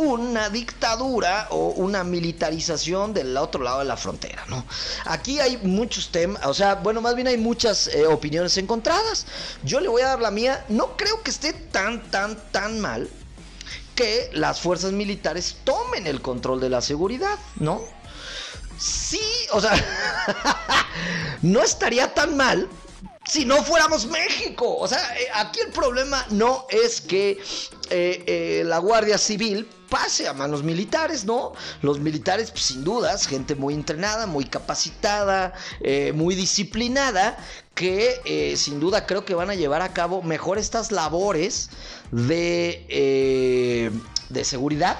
una 0.00 0.48
dictadura 0.48 1.48
o 1.50 1.68
una 1.68 2.04
militarización 2.04 3.12
del 3.12 3.36
otro 3.36 3.62
lado 3.62 3.80
de 3.80 3.84
la 3.84 3.96
frontera, 3.96 4.44
¿no? 4.48 4.64
Aquí 5.04 5.40
hay 5.40 5.58
muchos 5.58 6.10
temas, 6.10 6.44
o 6.46 6.54
sea, 6.54 6.76
bueno, 6.76 7.00
más 7.00 7.14
bien 7.14 7.28
hay 7.28 7.36
muchas 7.36 7.88
eh, 7.88 8.06
opiniones 8.06 8.56
encontradas. 8.56 9.26
Yo 9.62 9.80
le 9.80 9.88
voy 9.88 10.02
a 10.02 10.08
dar 10.08 10.20
la 10.20 10.30
mía, 10.30 10.64
no 10.68 10.96
creo 10.96 11.22
que 11.22 11.30
esté 11.30 11.52
tan, 11.52 12.10
tan, 12.10 12.36
tan 12.50 12.80
mal 12.80 13.08
que 13.94 14.30
las 14.32 14.60
fuerzas 14.60 14.92
militares 14.92 15.56
tomen 15.64 16.06
el 16.06 16.22
control 16.22 16.60
de 16.60 16.70
la 16.70 16.80
seguridad, 16.80 17.38
¿no? 17.56 17.82
Sí, 18.78 19.20
o 19.52 19.60
sea, 19.60 19.72
no 21.42 21.62
estaría 21.62 22.14
tan 22.14 22.36
mal 22.36 22.68
si 23.26 23.44
no 23.44 23.62
fuéramos 23.62 24.06
México. 24.06 24.76
O 24.78 24.88
sea, 24.88 24.98
eh, 25.18 25.28
aquí 25.34 25.60
el 25.60 25.72
problema 25.72 26.24
no 26.30 26.66
es 26.70 27.00
que 27.00 27.38
eh, 27.90 28.62
la 28.64 28.78
Guardia 28.78 29.18
Civil 29.18 29.66
pase 29.90 30.28
a 30.28 30.32
manos 30.32 30.62
militares, 30.62 31.26
¿no? 31.26 31.52
Los 31.82 31.98
militares, 31.98 32.50
pues, 32.50 32.62
sin 32.62 32.84
dudas, 32.84 33.26
gente 33.26 33.54
muy 33.54 33.74
entrenada, 33.74 34.26
muy 34.26 34.44
capacitada, 34.44 35.52
eh, 35.80 36.12
muy 36.14 36.34
disciplinada, 36.34 37.36
que 37.74 38.20
eh, 38.24 38.56
sin 38.56 38.80
duda 38.80 39.04
creo 39.06 39.24
que 39.24 39.34
van 39.34 39.50
a 39.50 39.54
llevar 39.54 39.82
a 39.82 39.92
cabo 39.92 40.22
mejor 40.22 40.58
estas 40.58 40.92
labores 40.92 41.70
de, 42.12 42.86
eh, 42.88 43.90
de 44.28 44.44
seguridad 44.44 44.96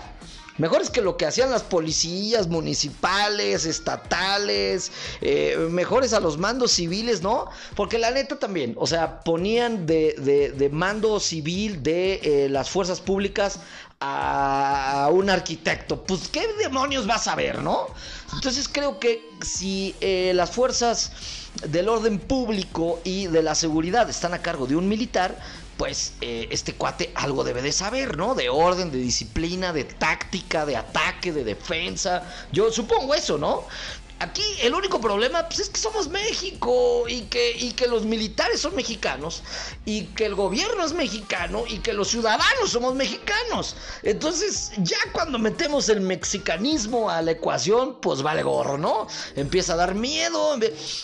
Mejores 0.61 0.91
que 0.91 1.01
lo 1.01 1.17
que 1.17 1.25
hacían 1.25 1.51
las 1.51 1.63
policías 1.63 2.47
municipales, 2.47 3.65
estatales, 3.65 4.93
eh, 5.23 5.57
mejores 5.71 6.13
a 6.13 6.21
los 6.21 6.37
mandos 6.37 6.73
civiles, 6.73 7.23
¿no? 7.23 7.47
Porque 7.75 7.97
la 7.97 8.11
neta 8.11 8.39
también, 8.39 8.75
o 8.77 8.87
sea, 8.87 9.21
ponían 9.21 9.87
de, 9.87 10.69
mando 10.71 11.19
civil 11.19 11.83
de 11.83 12.21
eh, 12.23 12.49
las 12.51 12.69
fuerzas 12.69 13.01
públicas 13.01 13.59
a 14.01 15.09
un 15.11 15.31
arquitecto. 15.31 16.05
Pues, 16.05 16.29
¿qué 16.29 16.47
demonios 16.59 17.07
vas 17.07 17.27
a 17.27 17.37
ver, 17.37 17.63
no? 17.63 17.87
Entonces 18.35 18.69
creo 18.69 19.01
que 19.01 19.31
si 19.41 19.95
eh, 20.03 20.33
las 20.35 20.51
fuerzas 20.51 21.11
del 21.67 21.89
orden 21.89 22.19
público 22.19 23.01
y 23.05 23.27
de 23.27 23.43
la 23.43 23.55
seguridad 23.55 24.09
están 24.09 24.35
a 24.35 24.43
cargo 24.43 24.67
de 24.67 24.77
un 24.77 24.89
militar, 24.89 25.39
pues 25.77 26.13
eh, 26.21 26.49
este 26.51 26.75
cuate 26.75 27.11
algo 27.15 27.43
debe 27.43 27.63
de 27.63 27.73
saber, 27.73 28.17
¿no? 28.19 28.35
De 28.35 28.51
orden, 28.51 28.91
de 28.91 28.99
disciplina, 28.99 29.73
de 29.73 29.85
táctica, 29.85 30.67
de 30.67 30.77
ataque, 30.77 31.33
de 31.33 31.43
defensa. 31.43 32.23
Yo 32.53 32.71
supongo 32.71 33.15
eso, 33.15 33.39
¿no? 33.39 33.67
Aquí 34.21 34.43
el 34.61 34.75
único 34.75 35.01
problema 35.01 35.49
pues, 35.49 35.61
es 35.61 35.71
que 35.71 35.81
somos 35.81 36.09
México 36.09 37.09
y 37.09 37.23
que, 37.23 37.57
y 37.57 37.73
que 37.73 37.87
los 37.87 38.05
militares 38.05 38.61
son 38.61 38.77
mexicanos 38.77 39.43
y 39.87 40.05
que 40.09 40.27
el 40.27 40.35
gobierno 40.35 40.85
es 40.85 40.93
mexicano 40.93 41.65
y 41.67 41.79
que 41.79 41.95
los 41.95 42.09
ciudadanos 42.09 42.71
somos 42.71 42.95
mexicanos. 42.95 43.77
Entonces 44.03 44.73
ya 44.77 44.99
cuando 45.13 45.39
metemos 45.39 45.89
el 45.89 46.03
mexicanismo 46.03 47.09
a 47.09 47.23
la 47.23 47.31
ecuación, 47.31 47.99
pues 48.03 48.21
vale 48.21 48.43
gorro, 48.43 48.77
¿no? 48.77 49.07
Empieza 49.37 49.73
a 49.73 49.77
dar 49.77 49.95
miedo. 49.95 50.59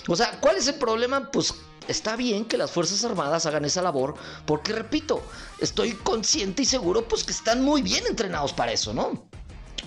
O 0.09 0.15
sea, 0.15 0.39
¿cuál 0.41 0.57
es 0.57 0.69
el 0.69 0.75
problema? 0.75 1.31
Pues 1.31 1.55
está 1.89 2.17
bien 2.17 2.45
que 2.45 2.59
las 2.59 2.71
Fuerzas 2.71 3.03
Armadas 3.03 3.47
hagan 3.47 3.65
esa 3.65 3.81
labor, 3.81 4.15
porque 4.45 4.75
repito, 4.75 5.23
estoy 5.59 5.93
consciente 5.95 6.65
y 6.65 6.67
seguro 6.67 7.09
pues 7.09 7.25
que 7.25 7.33
están 7.33 7.65
muy 7.65 7.81
bien 7.81 8.05
entrenados 8.07 8.53
para 8.53 8.73
eso, 8.73 8.93
¿no? 8.93 9.27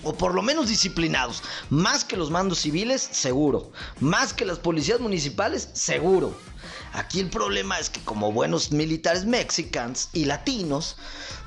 O 0.02 0.14
por 0.14 0.34
lo 0.34 0.42
menos 0.42 0.68
disciplinados. 0.68 1.42
Más 1.70 2.04
que 2.04 2.16
los 2.16 2.30
mandos 2.30 2.60
civiles, 2.60 3.08
seguro. 3.12 3.70
Más 4.00 4.32
que 4.32 4.44
las 4.44 4.58
policías 4.58 5.00
municipales, 5.00 5.68
seguro. 5.72 6.34
Aquí 6.92 7.20
el 7.20 7.30
problema 7.30 7.78
es 7.78 7.88
que 7.88 8.00
como 8.00 8.32
buenos 8.32 8.72
militares 8.72 9.24
mexicanos 9.24 10.08
y 10.12 10.24
latinos, 10.24 10.96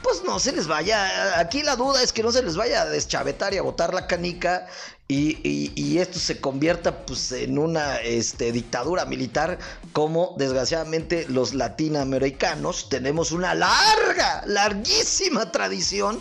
pues 0.02 0.24
no 0.24 0.40
se 0.40 0.54
les 0.54 0.68
vaya, 0.68 1.40
aquí 1.40 1.64
la 1.64 1.76
duda 1.76 2.02
es 2.02 2.14
que 2.14 2.24
no 2.24 2.32
se 2.32 2.44
les 2.44 2.56
vaya 2.56 2.84
a 2.84 2.86
deschavetar 2.86 3.54
y 3.54 3.58
a 3.58 3.62
botar 3.62 3.94
la 3.94 4.08
canica 4.08 4.68
y, 5.08 5.98
esto 5.98 6.18
se 6.18 6.40
convierta 6.40 7.06
pues 7.06 7.32
en 7.34 7.60
una 7.60 7.98
este, 7.98 8.52
dictadura 8.52 9.06
militar 9.06 9.60
como 9.92 10.34
desgraciadamente 10.38 11.28
los 11.30 11.54
latinoamericanos 11.54 12.90
tenemos 12.90 13.32
una 13.32 13.54
larga, 13.54 14.44
larguísima 14.48 15.52
tradición 15.52 16.20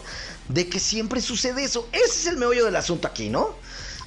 de 0.49 0.69
que 0.69 0.81
siempre 0.81 1.21
sucede 1.21 1.65
eso. 1.65 1.89
Ese 1.93 2.05
es 2.05 2.27
el 2.27 2.37
meollo 2.37 2.65
del 2.65 2.77
asunto 2.77 3.09
aquí, 3.09 3.29
¿no? 3.29 3.55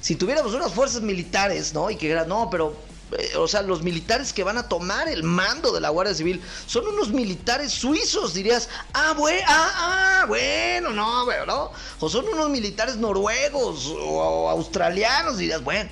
Si 0.00 0.16
tuviéramos 0.16 0.54
unas 0.54 0.72
fuerzas 0.72 1.02
militares, 1.02 1.74
¿no? 1.74 1.90
Y 1.90 1.96
que 1.96 2.14
no, 2.26 2.48
pero 2.50 2.76
eh, 3.12 3.36
o 3.36 3.46
sea, 3.46 3.62
los 3.62 3.82
militares 3.82 4.32
que 4.32 4.42
van 4.42 4.58
a 4.58 4.68
tomar 4.68 5.08
el 5.08 5.22
mando 5.22 5.72
de 5.72 5.80
la 5.80 5.90
Guardia 5.90 6.14
Civil 6.14 6.42
son 6.66 6.88
unos 6.88 7.10
militares 7.10 7.72
suizos, 7.72 8.34
dirías, 8.34 8.68
ah, 8.94 9.14
ah, 9.16 9.72
ah 9.76 10.24
bueno, 10.26 10.90
no, 10.90 11.24
bueno, 11.24 11.70
o 12.00 12.08
son 12.08 12.26
unos 12.26 12.50
militares 12.50 12.96
noruegos 12.96 13.94
o, 13.96 14.50
australianos, 14.50 15.38
dirías, 15.38 15.62
bueno, 15.62 15.88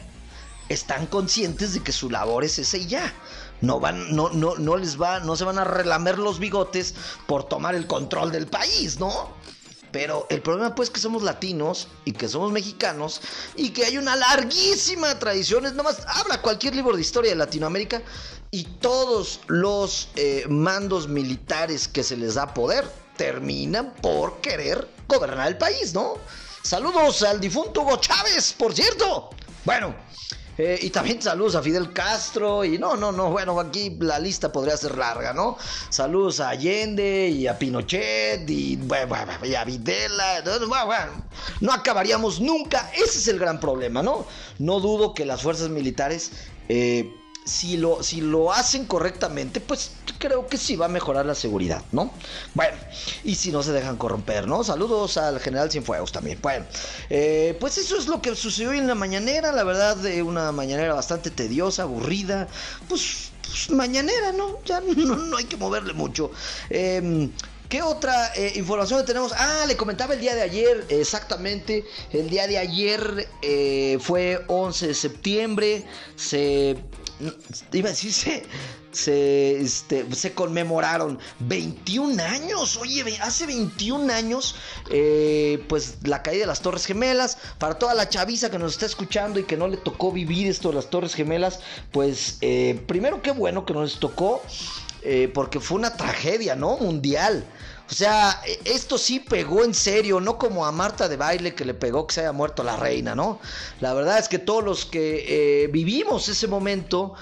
están 0.69 1.07
conscientes 1.07 1.75
de 1.75 1.85
que 1.85 1.93
su 1.93 2.11
labor 2.11 2.45
es 2.45 2.59
esa 2.59 2.79
y 2.79 2.87
ya. 2.87 3.13
No 3.61 3.79
van, 3.79 4.15
no, 4.15 4.31
no, 4.31 4.57
no 4.57 4.77
les 4.77 5.01
va, 5.01 5.21
no 5.21 5.37
se 5.37 5.45
van 5.45 5.59
a 5.59 5.65
relamer 5.65 6.19
los 6.19 6.41
bigotes 6.41 6.95
por 7.27 7.45
tomar 7.45 7.77
el 7.77 7.87
control 7.87 8.33
del 8.33 8.49
país, 8.49 8.99
¿no? 8.99 9.34
Pero 9.95 10.27
el 10.29 10.43
problema 10.43 10.75
pues 10.75 10.91
que 10.91 10.99
somos 10.99 11.23
latinos 11.23 11.87
y 12.05 12.11
que 12.11 12.27
somos 12.27 12.51
mexicanos 12.51 13.21
y 13.55 13.71
que 13.71 13.85
hay 13.85 13.97
una 13.97 14.17
larguísima 14.17 15.17
tradición. 15.21 15.67
Es 15.67 15.75
nomás, 15.75 15.99
habla 16.09 16.43
cualquier 16.43 16.75
libro 16.75 16.97
de 16.97 17.01
historia 17.01 17.31
de 17.31 17.37
Latinoamérica 17.37 18.03
y 18.51 18.65
todos 18.65 19.39
los 19.47 20.09
eh, 20.17 20.47
mandos 20.49 21.07
militares 21.07 21.87
que 21.87 22.03
se 22.03 22.17
les 22.17 22.35
da 22.35 22.53
poder 22.53 22.85
terminan 23.17 23.95
por 24.03 24.41
querer 24.41 24.89
gobernar 25.07 25.47
el 25.47 25.59
país, 25.59 25.95
¿no? 25.95 26.15
Saludos 26.65 27.23
al 27.23 27.39
difunto 27.39 27.83
Hugo 27.83 27.99
Chávez, 27.99 28.53
por 28.53 28.75
cierto. 28.75 29.31
Bueno, 29.65 29.95
eh, 30.57 30.79
y 30.83 30.91
también 30.91 31.21
saludos 31.21 31.57
a 31.57 31.63
Fidel 31.63 31.93
Castro. 31.93 32.65
Y 32.65 32.79
no, 32.79 32.97
no, 32.97 33.13
no. 33.13 33.31
Bueno, 33.31 33.59
aquí 33.59 33.97
la 34.01 34.19
lista 34.19 34.53
podría 34.53 34.77
ser 34.77 34.97
larga, 34.97 35.33
¿no? 35.33 35.57
Saludos 35.91 36.41
a 36.41 36.51
Allende 36.51 37.29
y 37.29 37.47
a 37.47 37.59
Pinochet 37.59 38.49
y, 38.49 38.79
a 39.57 39.65
Videla. 39.65 40.43
no 41.61 41.73
acabaríamos 41.73 42.41
nunca. 42.41 42.91
Ese 42.95 43.19
es 43.19 43.29
el 43.29 43.39
gran 43.39 43.59
problema, 43.59 44.03
¿no? 44.03 44.27
No 44.59 44.81
dudo 44.81 45.15
que 45.15 45.25
las 45.25 45.43
fuerzas 45.43 45.71
militares. 45.71 46.31
Eh, 46.69 47.13
si 47.45 47.77
lo, 47.77 48.03
si 48.03 48.21
lo 48.21 48.53
hacen 48.53 48.87
correctamente, 48.87 49.61
pues 49.61 49.93
creo 50.19 50.47
que 50.47 50.57
sí 50.57 50.77
va 50.77 50.87
a 50.87 50.89
mejorar 50.89 51.27
la 51.27 51.35
seguridad, 51.35 51.83
¿no? 51.93 52.11
Bueno, 52.55 52.77
y 53.23 53.35
si 53.35 53.53
no 53.53 53.63
se 53.63 53.73
dejan 53.73 53.97
corromper, 53.97 54.47
¿no? 54.47 54.65
Saludos 54.65 55.17
al 55.19 55.39
general 55.41 55.71
Cienfuegos 55.71 56.11
también. 56.13 56.39
Bueno, 56.41 56.65
eh, 57.11 57.57
pues 57.61 57.77
eso 57.77 57.99
es 57.99 58.07
lo 58.07 58.23
que 58.23 58.35
sucedió 58.35 58.73
en 58.73 58.87
la 58.87 58.95
mañanera, 58.95 59.53
la 59.53 59.65
verdad, 59.65 59.97
de 59.97 60.23
una 60.23 60.53
mañanera 60.53 60.95
bastante 60.95 61.31
tediosa, 61.31 61.83
aburrida, 61.83 62.49
pues, 62.89 63.31
pues 63.43 63.71
mañanera, 63.71 64.33
¿no? 64.33 64.59
Ya 64.65 64.81
no, 64.97 65.37
hay 65.37 65.45
que 65.45 65.57
moverle 65.57 65.93
mucho. 65.93 66.31
Eh, 66.71 67.29
¿Qué 67.69 67.83
otra 67.83 68.33
eh, 68.37 68.53
información 68.57 69.05
tenemos? 69.05 69.33
Ah, 69.33 69.65
le 69.67 69.77
comentaba 69.77 70.15
el 70.15 70.21
día 70.21 70.35
de 70.35 70.43
ayer, 70.43 70.85
exactamente. 70.91 71.85
El 72.13 72.31
día 72.31 72.47
de 72.47 72.59
ayer 72.59 73.29
eh, 73.43 73.99
fue 74.01 74.45
11 74.47 74.89
de 74.89 74.95
septiembre. 74.95 75.85
Se 76.15 76.77
iba 77.73 77.89
a 77.89 77.93
decir, 77.93 78.13
se, 78.13 79.61
este, 79.61 80.15
se 80.15 80.33
conmemoraron 80.33 81.19
21 81.41 82.23
años. 82.23 82.77
Oye, 82.77 83.05
hace 83.21 83.47
21 83.47 84.13
años, 84.13 84.57
eh, 84.91 85.65
pues 85.69 85.99
la 86.05 86.23
caída 86.23 86.43
de 86.43 86.47
las 86.47 86.61
Torres 86.61 86.87
Gemelas. 86.87 87.39
Para 87.59 87.79
toda 87.79 87.95
la 87.95 88.09
chaviza 88.09 88.51
que 88.51 88.59
nos 88.59 88.73
está 88.73 88.87
escuchando 88.87 89.39
y 89.41 89.45
que 89.45 89.57
no 89.57 89.69
le 89.69 89.77
tocó 89.77 90.13
vivir 90.13 90.47
esto 90.47 90.69
de 90.69 90.77
las 90.77 90.91
Torres 90.91 91.15
Gemelas, 91.15 91.61
pues 91.93 92.39
eh, 92.41 92.81
primero 92.87 93.23
qué 93.23 93.31
bueno 93.31 93.67
que 93.67 93.75
nos 93.75 93.99
tocó, 93.99 94.43
eh, 95.03 95.31
porque 95.33 95.61
fue 95.61 95.79
una 95.79 95.97
tragedia, 95.97 96.57
¿no? 96.57 96.77
Mundial. 96.79 97.45
O 97.91 97.93
sea, 97.93 98.41
esto 98.65 98.97
sí 98.97 99.21
pegó 99.21 99.63
en 99.63 99.75
serio, 99.75 100.19
no 100.19 100.39
como 100.39 100.65
a 100.65 100.73
Marta 100.73 101.07
de 101.07 101.19
baile 101.19 101.55
que 101.55 101.67
le 101.67 101.75
pegó 101.75 102.07
que 102.07 102.15
se 102.15 102.21
haya 102.23 102.33
muerto 102.33 102.65
la 102.65 102.77
reina, 102.77 103.15
¿no? 103.15 103.41
La 103.81 103.93
verdad 103.93 104.19
es 104.19 104.29
que 104.29 104.39
todos 104.39 104.65
los 104.65 104.87
que 104.87 105.65
eh, 105.65 105.67
vivimos 105.69 106.29
ese 106.31 106.49
momento 106.49 107.13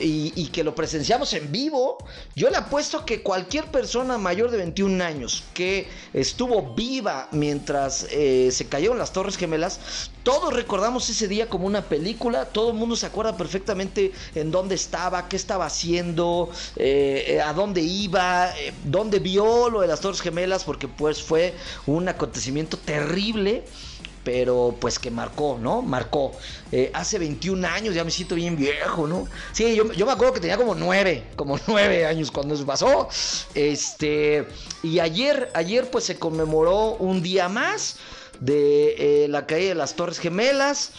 y, 0.00 0.46
que 0.52 0.62
lo 0.62 0.76
presenciamos 0.76 1.32
en 1.34 1.50
vivo, 1.50 1.98
yo 2.36 2.50
le 2.50 2.56
apuesto 2.56 3.04
que 3.04 3.22
cualquier 3.22 3.64
persona 3.66 4.16
mayor 4.16 4.52
de 4.52 4.58
21 4.58 5.02
años 5.02 5.42
que 5.54 5.88
estuvo 6.12 6.74
viva 6.74 7.28
mientras 7.32 8.06
eh, 8.10 8.50
se 8.52 8.68
cayeron 8.68 8.96
las 8.96 9.12
Torres 9.12 9.36
Gemelas, 9.36 9.80
todos 10.22 10.52
recordamos 10.52 11.08
ese 11.08 11.28
día 11.28 11.48
como 11.48 11.66
una 11.66 11.82
película, 11.82 12.46
todo 12.46 12.70
el 12.70 12.76
mundo 12.76 12.96
se 12.96 13.06
acuerda 13.06 13.36
perfectamente 13.36 14.12
en 14.34 14.50
dónde 14.50 14.74
estaba, 14.74 15.28
qué 15.28 15.36
estaba 15.36 15.66
haciendo, 15.66 16.50
eh, 16.76 17.40
a 17.44 17.52
dónde 17.52 17.80
iba, 17.80 18.52
dónde 18.84 19.18
vio 19.18 19.70
lo 19.70 19.80
de 19.80 19.88
las 19.88 20.00
Torres 20.00 20.20
Gemelas, 20.20 20.64
porque 20.64 20.88
pues 20.88 21.22
fue 21.22 21.54
un 21.86 22.08
acontecimiento 22.08 22.76
terrible 22.76 23.64
pero 24.24 24.76
pues 24.78 24.98
que 24.98 25.10
marcó, 25.10 25.58
¿no? 25.60 25.82
Marcó. 25.82 26.32
Eh, 26.72 26.90
hace 26.94 27.18
21 27.18 27.66
años, 27.66 27.94
ya 27.94 28.04
me 28.04 28.10
siento 28.10 28.34
bien 28.34 28.56
viejo, 28.56 29.06
¿no? 29.06 29.26
Sí, 29.52 29.74
yo, 29.74 29.84
me 29.84 30.12
acuerdo 30.12 30.34
que 30.34 30.40
tenía 30.40 30.56
como 30.56 30.74
9, 30.74 31.24
como 31.36 31.58
9 31.66 32.06
años 32.06 32.30
cuando 32.30 32.54
eso 32.54 32.66
pasó. 32.66 33.08
Este, 33.54 34.46
y 34.82 34.98
ayer, 34.98 35.50
ayer 35.54 35.90
pues 35.90 36.04
se 36.04 36.18
conmemoró 36.18 36.94
un 36.96 37.22
día 37.22 37.48
más 37.48 37.96
de 38.40 39.24
eh, 39.24 39.28
la 39.28 39.46
caída 39.46 39.70
de 39.70 39.74
las 39.76 39.94
Torres 39.94 40.18
Gemelas. 40.18 40.92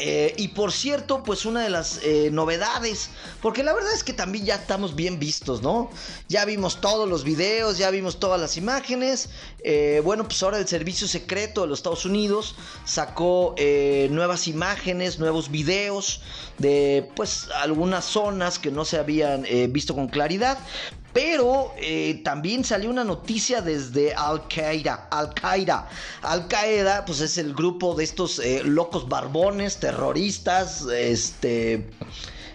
Eh, 0.00 0.32
y 0.36 0.48
por 0.48 0.70
cierto, 0.70 1.24
pues 1.24 1.44
una 1.44 1.60
de 1.60 1.70
las 1.70 1.98
eh, 2.04 2.30
novedades, 2.30 3.10
porque 3.42 3.64
la 3.64 3.72
verdad 3.72 3.92
es 3.92 4.04
que 4.04 4.12
también 4.12 4.44
ya 4.44 4.54
estamos 4.54 4.94
bien 4.94 5.18
vistos, 5.18 5.60
¿no? 5.60 5.90
Ya 6.28 6.44
vimos 6.44 6.80
todos 6.80 7.08
los 7.08 7.24
videos, 7.24 7.78
ya 7.78 7.90
vimos 7.90 8.20
todas 8.20 8.40
las 8.40 8.56
imágenes. 8.56 9.30
Bueno, 10.04 10.22
pues 10.22 10.40
ahora 10.44 10.58
el 10.58 10.68
Servicio 10.68 11.08
Secreto 11.08 11.62
de 11.62 11.66
los 11.66 11.80
Estados 11.80 12.04
Unidos 12.04 12.54
sacó 12.84 13.56
nuevas 14.08 14.46
imágenes, 14.46 15.18
nuevos 15.18 15.50
videos 15.50 16.20
de 16.58 17.10
pues 17.16 17.48
algunas 17.60 18.04
zonas 18.04 18.60
que 18.60 18.70
no 18.70 18.84
se 18.84 18.98
habían 18.98 19.44
visto 19.72 19.96
con 19.96 20.06
claridad. 20.06 20.58
Pero 21.12 21.72
eh, 21.78 22.20
también 22.24 22.64
salió 22.64 22.90
una 22.90 23.04
noticia 23.04 23.60
desde 23.60 24.14
Al 24.14 24.46
Qaeda. 24.48 25.08
Al 25.10 25.34
Qaeda. 25.34 25.88
Al 26.22 26.48
Qaeda, 26.48 27.04
pues 27.04 27.20
es 27.20 27.38
el 27.38 27.54
grupo 27.54 27.94
de 27.94 28.04
estos 28.04 28.38
eh, 28.38 28.62
locos 28.64 29.08
barbones, 29.08 29.78
terroristas, 29.78 30.82
este. 30.82 31.90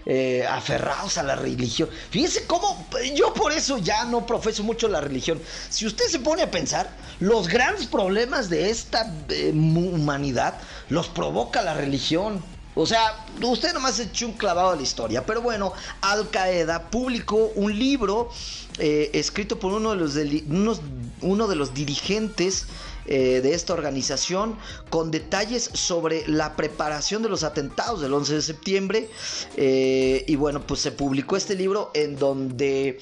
Eh, 0.06 0.46
aferrados 0.46 1.18
a 1.18 1.24
la 1.24 1.38
religión. 1.38 1.90
Fíjense 2.10 2.46
cómo 2.46 2.86
yo 3.16 3.34
por 3.34 3.54
eso 3.54 3.78
ya 3.78 4.04
no 4.04 4.26
profeso 4.26 4.62
mucho 4.62 4.90
la 4.90 5.00
religión. 5.00 5.40
Si 5.70 5.86
usted 5.86 6.04
se 6.08 6.20
pone 6.20 6.42
a 6.42 6.52
pensar, 6.52 6.90
los 7.22 7.48
grandes 7.48 7.88
problemas 7.88 8.50
de 8.50 8.70
esta 8.70 9.10
humanidad 9.54 10.56
los 10.90 11.08
provoca 11.08 11.62
la 11.62 11.74
religión. 11.74 12.44
O 12.76 12.86
sea, 12.86 13.26
usted 13.42 13.74
nomás 13.74 14.00
echó 14.00 14.28
un 14.28 14.34
clavado 14.34 14.72
a 14.72 14.76
la 14.76 14.82
historia. 14.82 15.26
Pero 15.26 15.42
bueno, 15.42 15.74
Al 16.02 16.30
Qaeda 16.30 16.90
publicó 16.90 17.52
un 17.56 17.78
libro 17.78 18.30
eh, 18.80 19.12
escrito 19.14 19.60
por 19.60 19.74
uno 19.74 19.92
de 19.92 19.98
los, 19.98 20.82
uno 21.22 21.48
de 21.48 21.56
los 21.56 21.74
dirigentes 21.74 22.66
eh, 23.06 23.42
de 23.42 23.54
esta 23.54 23.74
organización 23.74 24.58
con 24.90 25.12
detalles 25.12 25.70
sobre 25.74 26.28
la 26.28 26.56
preparación 26.56 27.22
de 27.22 27.30
los 27.30 27.44
atentados 27.44 28.02
del 28.02 28.14
11 28.14 28.36
de 28.36 28.42
septiembre. 28.42 29.10
Eh, 29.56 30.26
y 30.28 30.36
bueno, 30.36 30.66
pues 30.66 30.80
se 30.80 30.92
publicó 30.92 31.38
este 31.38 31.56
libro 31.56 31.92
en 31.94 32.18
donde 32.18 33.00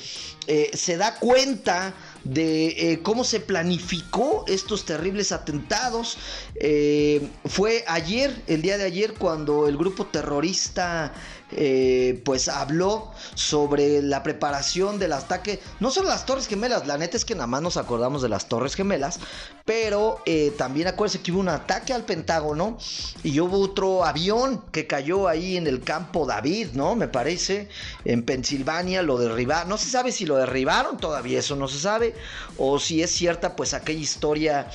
se 0.73 0.97
da 0.97 1.15
cuenta 1.17 1.93
de 2.23 2.67
eh, 2.93 2.99
cómo 3.01 3.23
se 3.23 3.39
planificó 3.39 4.45
estos 4.47 4.85
terribles 4.85 5.31
atentados. 5.31 6.17
Eh, 6.55 7.27
fue 7.45 7.83
ayer, 7.87 8.41
el 8.47 8.61
día 8.61 8.77
de 8.77 8.83
ayer, 8.83 9.13
cuando 9.13 9.67
el 9.67 9.77
grupo 9.77 10.05
terrorista 10.05 11.13
eh, 11.53 12.21
pues 12.23 12.47
habló 12.47 13.11
sobre 13.35 14.01
la 14.01 14.23
preparación 14.23 14.99
del 14.99 15.13
ataque, 15.13 15.59
no 15.79 15.91
solo 15.91 16.09
las 16.09 16.25
Torres 16.25 16.47
Gemelas, 16.47 16.87
la 16.87 16.97
neta 16.97 17.17
es 17.17 17.25
que 17.25 17.35
nada 17.35 17.47
más 17.47 17.61
nos 17.61 17.77
acordamos 17.77 18.21
de 18.21 18.29
las 18.29 18.47
Torres 18.47 18.75
Gemelas, 18.75 19.19
pero 19.65 20.21
eh, 20.25 20.53
también 20.57 20.87
acuérdense 20.87 21.21
que 21.21 21.31
hubo 21.31 21.39
un 21.39 21.49
ataque 21.49 21.93
al 21.93 22.03
Pentágono 22.03 22.77
y 23.23 23.39
hubo 23.39 23.59
otro 23.59 24.05
avión 24.05 24.63
que 24.71 24.87
cayó 24.87 25.27
ahí 25.27 25.57
en 25.57 25.67
el 25.67 25.81
campo 25.81 26.25
David, 26.25 26.69
¿no? 26.73 26.95
Me 26.95 27.07
parece, 27.07 27.69
en 28.05 28.23
Pensilvania, 28.23 29.01
lo 29.01 29.17
derribaron, 29.17 29.69
no 29.69 29.77
se 29.77 29.89
sabe 29.89 30.11
si 30.11 30.25
lo 30.25 30.37
derribaron 30.37 30.97
todavía, 30.97 31.39
eso 31.39 31.55
no 31.55 31.67
se 31.67 31.79
sabe, 31.79 32.15
o 32.57 32.79
si 32.79 33.01
es 33.03 33.11
cierta 33.11 33.55
pues 33.55 33.73
aquella 33.73 33.99
historia 33.99 34.67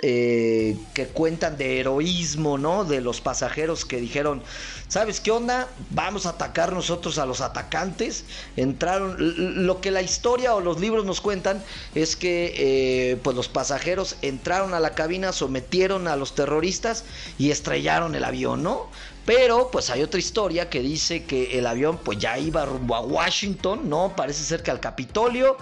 eh, 0.00 0.76
que 0.94 1.08
cuentan 1.08 1.56
de 1.56 1.80
heroísmo, 1.80 2.56
¿no? 2.56 2.84
De 2.84 3.00
los 3.00 3.20
pasajeros 3.20 3.84
que 3.84 4.00
dijeron, 4.00 4.42
¿sabes 4.86 5.20
qué 5.20 5.32
onda? 5.32 5.68
Vamos 5.90 6.26
a 6.26 6.30
atacar 6.30 6.72
nosotros 6.72 7.18
a 7.18 7.26
los 7.26 7.40
atacantes. 7.40 8.24
Entraron, 8.56 9.16
lo 9.18 9.80
que 9.80 9.90
la 9.90 10.02
historia 10.02 10.54
o 10.54 10.60
los 10.60 10.78
libros 10.78 11.04
nos 11.04 11.20
cuentan 11.20 11.64
es 11.96 12.14
que 12.14 12.54
eh, 12.56 13.16
pues 13.22 13.34
los 13.34 13.48
pasajeros 13.48 14.16
entraron 14.22 14.72
a 14.72 14.80
la 14.80 14.94
cabina, 14.94 15.32
sometieron 15.32 16.06
a 16.06 16.14
los 16.14 16.34
terroristas 16.34 17.04
y 17.36 17.50
estrellaron 17.50 18.14
el 18.14 18.22
avión, 18.22 18.62
¿no? 18.62 18.88
Pero 19.28 19.70
pues 19.70 19.90
hay 19.90 20.02
otra 20.02 20.18
historia 20.18 20.70
que 20.70 20.80
dice 20.80 21.24
que 21.24 21.58
el 21.58 21.66
avión 21.66 21.98
pues 21.98 22.18
ya 22.18 22.38
iba 22.38 22.64
rumbo 22.64 22.94
a 22.94 23.00
Washington, 23.00 23.86
¿no? 23.86 24.16
Parece 24.16 24.42
ser 24.42 24.62
que 24.62 24.70
al 24.70 24.80
Capitolio 24.80 25.58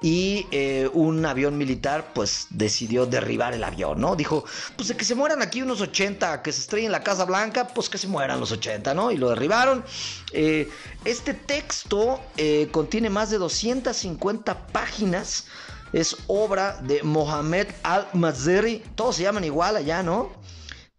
y 0.00 0.46
eh, 0.50 0.88
un 0.94 1.26
avión 1.26 1.58
militar 1.58 2.14
pues 2.14 2.46
decidió 2.48 3.04
derribar 3.04 3.52
el 3.52 3.62
avión, 3.62 4.00
¿no? 4.00 4.16
Dijo, 4.16 4.46
pues 4.74 4.88
de 4.88 4.96
que 4.96 5.04
se 5.04 5.14
mueran 5.14 5.42
aquí 5.42 5.60
unos 5.60 5.82
80, 5.82 6.40
que 6.40 6.50
se 6.50 6.62
estrellen 6.62 6.92
la 6.92 7.02
Casa 7.02 7.26
Blanca, 7.26 7.68
pues 7.68 7.90
que 7.90 7.98
se 7.98 8.08
mueran 8.08 8.40
los 8.40 8.52
80, 8.52 8.94
¿no? 8.94 9.10
Y 9.10 9.18
lo 9.18 9.28
derribaron. 9.28 9.84
Eh, 10.32 10.70
este 11.04 11.34
texto 11.34 12.22
eh, 12.38 12.68
contiene 12.72 13.10
más 13.10 13.28
de 13.28 13.36
250 13.36 14.68
páginas. 14.68 15.44
Es 15.92 16.16
obra 16.26 16.80
de 16.80 17.02
Mohamed 17.02 17.66
Al-Mazeri. 17.82 18.82
Todos 18.94 19.16
se 19.16 19.24
llaman 19.24 19.44
igual 19.44 19.76
allá, 19.76 20.02
¿no? 20.02 20.39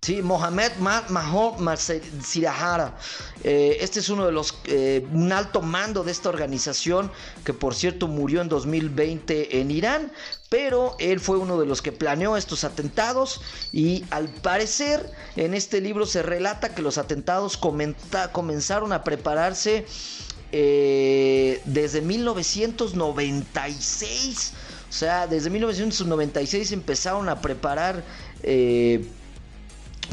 Sí, 0.03 0.24
Mohamed 0.24 0.72
Mahmoud 0.79 1.63
Sirahara. 2.24 2.98
Eh, 3.43 3.77
este 3.81 4.00
es 4.00 4.10
uno 4.10 4.25
de 4.25 4.31
los, 4.31 4.58
eh, 4.65 5.05
un 5.13 5.31
alto 5.31 5.62
mando 5.62 6.03
de 6.03 6.12
esta 6.12 6.29
organización 6.29 7.12
que 7.46 7.53
por 7.53 7.75
cierto 7.75 8.08
murió 8.08 8.41
en 8.41 8.50
2020 8.50 9.60
en 9.60 9.70
Irán, 9.70 10.12
pero 10.50 10.96
él 10.98 11.20
fue 11.20 11.38
uno 11.38 11.60
de 11.60 11.67
los 11.67 11.84
que 11.84 11.91
planeó 11.91 12.36
estos 12.36 12.63
atentados 12.63 13.41
y 13.72 14.03
al 14.10 14.29
parecer 14.29 15.08
en 15.36 15.53
este 15.53 15.81
libro 15.81 16.08
se 16.08 16.24
relata 16.24 16.74
que 16.74 16.81
los 16.81 16.98
atentados 16.98 17.55
comenzaron 17.55 18.93
a 18.93 19.03
prepararse 19.03 19.86
eh, 20.51 21.62
desde 21.65 22.01
1996. 22.01 24.53
O 24.89 24.93
sea, 24.93 25.27
desde 25.27 25.51
1996 25.51 26.72
empezaron 26.72 27.29
a 27.29 27.39
preparar 27.39 28.03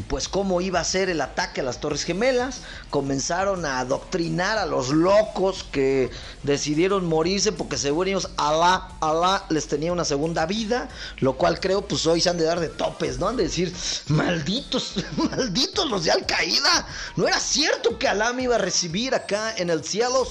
pues 0.08 0.28
cómo 0.28 0.60
iba 0.60 0.80
a 0.80 0.84
ser 0.84 1.10
el 1.10 1.20
ataque 1.20 1.60
a 1.60 1.64
las 1.64 1.80
Torres 1.80 2.04
Gemelas, 2.04 2.62
comenzaron 2.90 3.66
a 3.66 3.80
adoctrinar 3.80 4.58
a 4.58 4.66
los 4.66 4.88
locos 4.88 5.64
que 5.70 6.10
decidieron 6.42 7.06
morirse 7.06 7.52
porque 7.52 7.76
según 7.76 8.08
ellos 8.08 8.30
Alá, 8.36 8.88
Alá 9.00 9.44
les 9.50 9.68
tenía 9.68 9.92
una 9.92 10.04
segunda 10.04 10.46
vida, 10.46 10.88
lo 11.18 11.34
cual 11.34 11.60
creo 11.60 11.86
pues 11.86 12.06
hoy 12.06 12.20
se 12.20 12.30
han 12.30 12.38
de 12.38 12.44
dar 12.44 12.60
de 12.60 12.68
topes, 12.68 13.18
¿no? 13.18 13.28
Han 13.28 13.36
de 13.36 13.44
decir, 13.44 13.74
malditos, 14.08 14.94
malditos 15.16 15.88
los 15.90 16.04
de 16.04 16.10
Al 16.10 16.26
Qaeda, 16.26 16.86
no 17.16 17.28
era 17.28 17.38
cierto 17.38 17.98
que 17.98 18.08
Alá 18.08 18.32
me 18.32 18.44
iba 18.44 18.56
a 18.56 18.58
recibir 18.58 19.14
acá 19.14 19.54
en 19.56 19.70
el 19.70 19.84
cielo, 19.84 20.26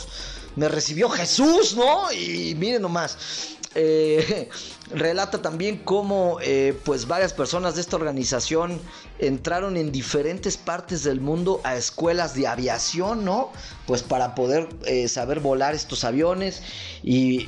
me 0.55 0.67
recibió 0.67 1.07
Jesús, 1.09 1.75
¿no? 1.75 2.11
Y 2.11 2.55
miren 2.55 2.81
nomás, 2.81 3.15
eh, 3.75 4.49
relata 4.91 5.41
también 5.41 5.77
cómo 5.77 6.39
eh, 6.41 6.77
pues 6.85 7.07
varias 7.07 7.33
personas 7.33 7.75
de 7.75 7.81
esta 7.81 7.95
organización 7.95 8.79
entraron 9.19 9.77
en 9.77 9.91
diferentes 9.91 10.57
partes 10.57 11.03
del 11.03 11.19
mundo 11.19 11.59
a 11.63 11.75
escuelas 11.75 12.33
de 12.33 12.47
aviación, 12.47 13.25
¿no? 13.25 13.51
Pues 13.85 14.03
para 14.03 14.35
poder 14.35 14.69
eh, 14.85 15.07
saber 15.07 15.39
volar 15.39 15.75
estos 15.75 16.03
aviones 16.03 16.61
y 17.03 17.47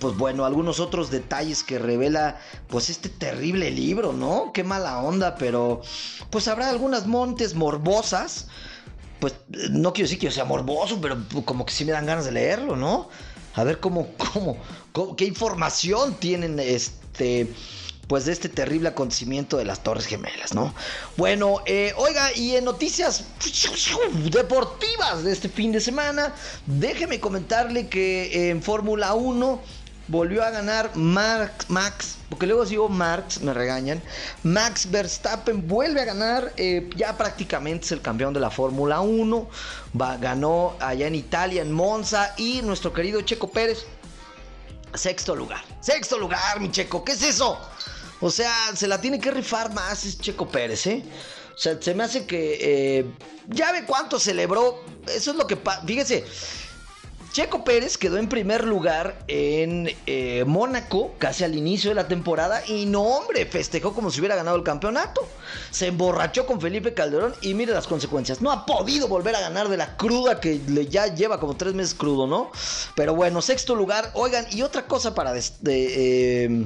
pues 0.00 0.16
bueno, 0.16 0.44
algunos 0.44 0.80
otros 0.80 1.10
detalles 1.10 1.62
que 1.62 1.78
revela 1.78 2.38
pues 2.68 2.90
este 2.90 3.08
terrible 3.08 3.70
libro, 3.70 4.12
¿no? 4.12 4.52
Qué 4.52 4.64
mala 4.64 4.98
onda, 4.98 5.36
pero 5.36 5.80
pues 6.30 6.48
habrá 6.48 6.70
algunas 6.70 7.06
montes 7.06 7.54
morbosas. 7.54 8.48
Pues 9.20 9.34
no 9.70 9.94
quiero 9.94 10.06
decir 10.06 10.18
que 10.18 10.26
yo 10.26 10.30
sea 10.30 10.44
morboso, 10.44 11.00
pero 11.00 11.16
como 11.46 11.64
que 11.64 11.72
sí 11.72 11.86
me 11.86 11.92
dan 11.92 12.04
ganas 12.04 12.26
de 12.26 12.32
leerlo, 12.32 12.76
¿no? 12.76 13.08
A 13.56 13.64
ver 13.64 13.80
cómo, 13.80 14.08
cómo, 14.92 15.16
qué 15.16 15.24
información 15.24 16.14
tienen 16.14 16.60
este 16.60 17.48
pues 18.06 18.26
de 18.26 18.32
este 18.32 18.48
terrible 18.48 18.88
acontecimiento 18.88 19.56
de 19.56 19.64
las 19.64 19.82
Torres 19.82 20.06
Gemelas, 20.06 20.54
¿no? 20.54 20.72
Bueno, 21.16 21.62
eh, 21.66 21.92
oiga, 21.96 22.32
y 22.36 22.54
en 22.54 22.64
noticias 22.64 23.24
deportivas 24.30 25.24
de 25.24 25.32
este 25.32 25.48
fin 25.48 25.72
de 25.72 25.80
semana, 25.80 26.32
déjeme 26.66 27.18
comentarle 27.18 27.88
que 27.88 28.50
en 28.50 28.62
Fórmula 28.62 29.14
1 29.14 29.60
volvió 30.08 30.44
a 30.44 30.50
ganar 30.50 30.94
Max, 30.96 31.66
Max, 31.68 32.16
porque 32.28 32.46
luego 32.46 32.64
digo 32.64 32.88
Max, 32.88 33.40
me 33.40 33.52
regañan. 33.52 34.02
Max 34.42 34.90
Verstappen 34.90 35.66
vuelve 35.66 36.00
a 36.00 36.04
ganar, 36.04 36.52
eh, 36.56 36.88
ya 36.96 37.16
prácticamente 37.16 37.86
es 37.86 37.92
el 37.92 38.02
campeón 38.02 38.32
de 38.34 38.40
la 38.40 38.50
Fórmula 38.50 39.00
1. 39.00 39.48
Va, 40.00 40.16
ganó 40.16 40.76
allá 40.80 41.06
en 41.06 41.14
Italia, 41.14 41.62
en 41.62 41.72
Monza, 41.72 42.34
y 42.36 42.62
nuestro 42.62 42.92
querido 42.92 43.20
Checo 43.22 43.50
Pérez, 43.50 43.86
sexto 44.94 45.34
lugar. 45.34 45.62
Sexto 45.80 46.18
lugar, 46.18 46.60
mi 46.60 46.70
Checo, 46.70 47.04
¿qué 47.04 47.12
es 47.12 47.22
eso? 47.22 47.58
O 48.20 48.30
sea, 48.30 48.52
se 48.74 48.88
la 48.88 49.00
tiene 49.00 49.20
que 49.20 49.30
rifar 49.30 49.72
más 49.74 50.04
es 50.04 50.18
Checo 50.18 50.48
Pérez, 50.48 50.86
¿eh? 50.86 51.04
O 51.54 51.58
sea, 51.58 51.80
se 51.80 51.94
me 51.94 52.04
hace 52.04 52.26
que 52.26 52.58
eh, 52.60 53.06
ya 53.48 53.72
ve 53.72 53.84
cuánto 53.86 54.20
celebró. 54.20 54.84
Eso 55.06 55.30
es 55.30 55.36
lo 55.36 55.46
que. 55.46 55.58
Fíjese, 55.86 56.24
Checo 57.36 57.64
Pérez 57.64 57.98
quedó 57.98 58.16
en 58.16 58.30
primer 58.30 58.64
lugar 58.64 59.18
en 59.28 59.90
eh, 60.06 60.44
Mónaco 60.46 61.12
casi 61.18 61.44
al 61.44 61.54
inicio 61.54 61.90
de 61.90 61.94
la 61.94 62.08
temporada 62.08 62.62
y 62.66 62.86
no 62.86 63.02
hombre, 63.02 63.44
festejó 63.44 63.92
como 63.92 64.10
si 64.10 64.20
hubiera 64.20 64.36
ganado 64.36 64.56
el 64.56 64.62
campeonato. 64.62 65.20
Se 65.70 65.88
emborrachó 65.88 66.46
con 66.46 66.62
Felipe 66.62 66.94
Calderón 66.94 67.34
y 67.42 67.52
mire 67.52 67.74
las 67.74 67.86
consecuencias. 67.86 68.40
No 68.40 68.50
ha 68.50 68.64
podido 68.64 69.06
volver 69.06 69.36
a 69.36 69.40
ganar 69.42 69.68
de 69.68 69.76
la 69.76 69.98
cruda 69.98 70.40
que 70.40 70.62
le 70.66 70.86
ya 70.86 71.14
lleva 71.14 71.38
como 71.38 71.58
tres 71.58 71.74
meses 71.74 71.92
crudo, 71.92 72.26
¿no? 72.26 72.50
Pero 72.94 73.14
bueno, 73.14 73.42
sexto 73.42 73.74
lugar. 73.74 74.12
Oigan, 74.14 74.46
y 74.50 74.62
otra 74.62 74.86
cosa 74.86 75.14
para... 75.14 75.34
Eh, 75.66 76.64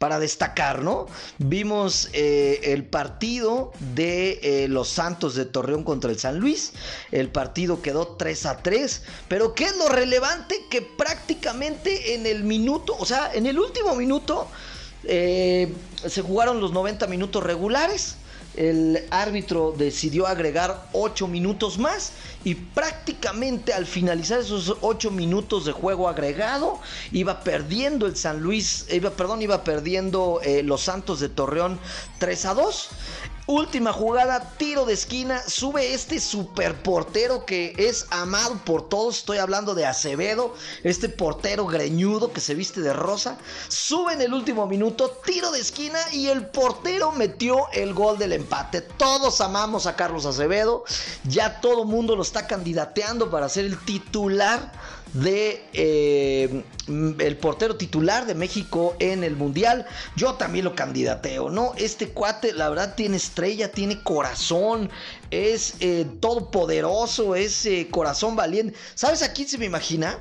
para 0.00 0.18
destacar, 0.18 0.82
¿no? 0.82 1.08
Vimos 1.36 2.08
eh, 2.14 2.58
el 2.72 2.86
partido 2.86 3.70
de 3.94 4.40
eh, 4.42 4.66
los 4.66 4.88
Santos 4.88 5.34
de 5.34 5.44
Torreón 5.44 5.84
contra 5.84 6.10
el 6.10 6.18
San 6.18 6.38
Luis. 6.38 6.72
El 7.12 7.28
partido 7.28 7.82
quedó 7.82 8.06
3 8.16 8.46
a 8.46 8.62
3. 8.62 9.02
Pero 9.28 9.54
¿qué 9.54 9.64
es 9.64 9.76
lo 9.76 9.90
relevante? 9.90 10.56
Que 10.70 10.80
prácticamente 10.80 12.14
en 12.14 12.24
el 12.24 12.44
minuto, 12.44 12.96
o 12.98 13.04
sea, 13.04 13.30
en 13.34 13.44
el 13.44 13.58
último 13.58 13.94
minuto, 13.94 14.48
eh, 15.04 15.70
se 16.06 16.22
jugaron 16.22 16.62
los 16.62 16.72
90 16.72 17.06
minutos 17.06 17.42
regulares 17.42 18.16
el 18.56 19.06
árbitro 19.10 19.74
decidió 19.76 20.26
agregar 20.26 20.88
8 20.92 21.28
minutos 21.28 21.78
más 21.78 22.12
y 22.44 22.54
prácticamente 22.54 23.72
al 23.72 23.86
finalizar 23.86 24.40
esos 24.40 24.76
8 24.80 25.10
minutos 25.10 25.64
de 25.64 25.72
juego 25.72 26.08
agregado 26.08 26.80
iba 27.12 27.40
perdiendo 27.40 28.06
el 28.06 28.16
San 28.16 28.40
Luis, 28.40 28.86
iba, 28.90 29.10
perdón, 29.10 29.42
iba 29.42 29.62
perdiendo 29.62 30.40
eh, 30.42 30.62
los 30.62 30.82
Santos 30.82 31.20
de 31.20 31.28
Torreón 31.28 31.78
3 32.18 32.44
a 32.46 32.54
2. 32.54 32.88
Última 33.50 33.92
jugada, 33.92 34.52
tiro 34.58 34.84
de 34.84 34.92
esquina, 34.92 35.42
sube 35.44 35.92
este 35.92 36.20
super 36.20 36.80
portero 36.84 37.44
que 37.44 37.74
es 37.76 38.06
amado 38.10 38.54
por 38.64 38.88
todos, 38.88 39.18
estoy 39.18 39.38
hablando 39.38 39.74
de 39.74 39.86
Acevedo, 39.86 40.54
este 40.84 41.08
portero 41.08 41.66
greñudo 41.66 42.32
que 42.32 42.40
se 42.40 42.54
viste 42.54 42.80
de 42.80 42.92
rosa, 42.92 43.38
sube 43.66 44.12
en 44.12 44.22
el 44.22 44.34
último 44.34 44.68
minuto, 44.68 45.18
tiro 45.26 45.50
de 45.50 45.58
esquina 45.58 45.98
y 46.12 46.28
el 46.28 46.46
portero 46.46 47.10
metió 47.10 47.68
el 47.72 47.92
gol 47.92 48.18
del 48.18 48.34
empate. 48.34 48.82
Todos 48.82 49.40
amamos 49.40 49.88
a 49.88 49.96
Carlos 49.96 50.26
Acevedo, 50.26 50.84
ya 51.24 51.60
todo 51.60 51.84
mundo 51.84 52.14
lo 52.14 52.22
está 52.22 52.46
candidateando 52.46 53.32
para 53.32 53.48
ser 53.48 53.64
el 53.64 53.76
titular 53.84 54.70
de 55.12 55.64
eh, 55.72 56.62
el 56.86 57.36
portero 57.36 57.76
titular 57.76 58.26
de 58.26 58.34
México 58.34 58.94
en 58.98 59.24
el 59.24 59.36
Mundial. 59.36 59.86
Yo 60.16 60.34
también 60.34 60.64
lo 60.64 60.74
candidateo, 60.74 61.50
¿no? 61.50 61.72
Este 61.76 62.10
cuate, 62.10 62.52
la 62.52 62.68
verdad, 62.68 62.94
tiene 62.94 63.16
estrella, 63.40 63.72
tiene 63.72 64.02
corazón, 64.02 64.90
es 65.30 65.74
eh, 65.80 66.06
todopoderoso, 66.20 67.34
es 67.34 67.64
eh, 67.66 67.88
corazón 67.90 68.36
valiente. 68.36 68.74
¿Sabes 68.94 69.22
a 69.22 69.32
quién 69.32 69.48
se 69.48 69.58
me 69.58 69.66
imagina? 69.66 70.18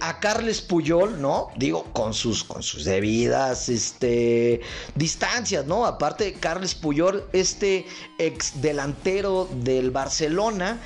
a 0.00 0.20
Carles 0.20 0.60
Puyol, 0.60 1.20
¿no? 1.20 1.48
Digo, 1.56 1.82
con 1.92 2.14
sus, 2.14 2.44
con 2.44 2.62
sus 2.62 2.84
debidas 2.84 3.68
este, 3.68 4.60
distancias, 4.94 5.66
¿no? 5.66 5.84
Aparte, 5.84 6.34
Carles 6.34 6.76
Puyol, 6.76 7.24
este 7.32 7.84
ex 8.18 8.62
delantero 8.62 9.48
del 9.64 9.90
Barcelona, 9.90 10.78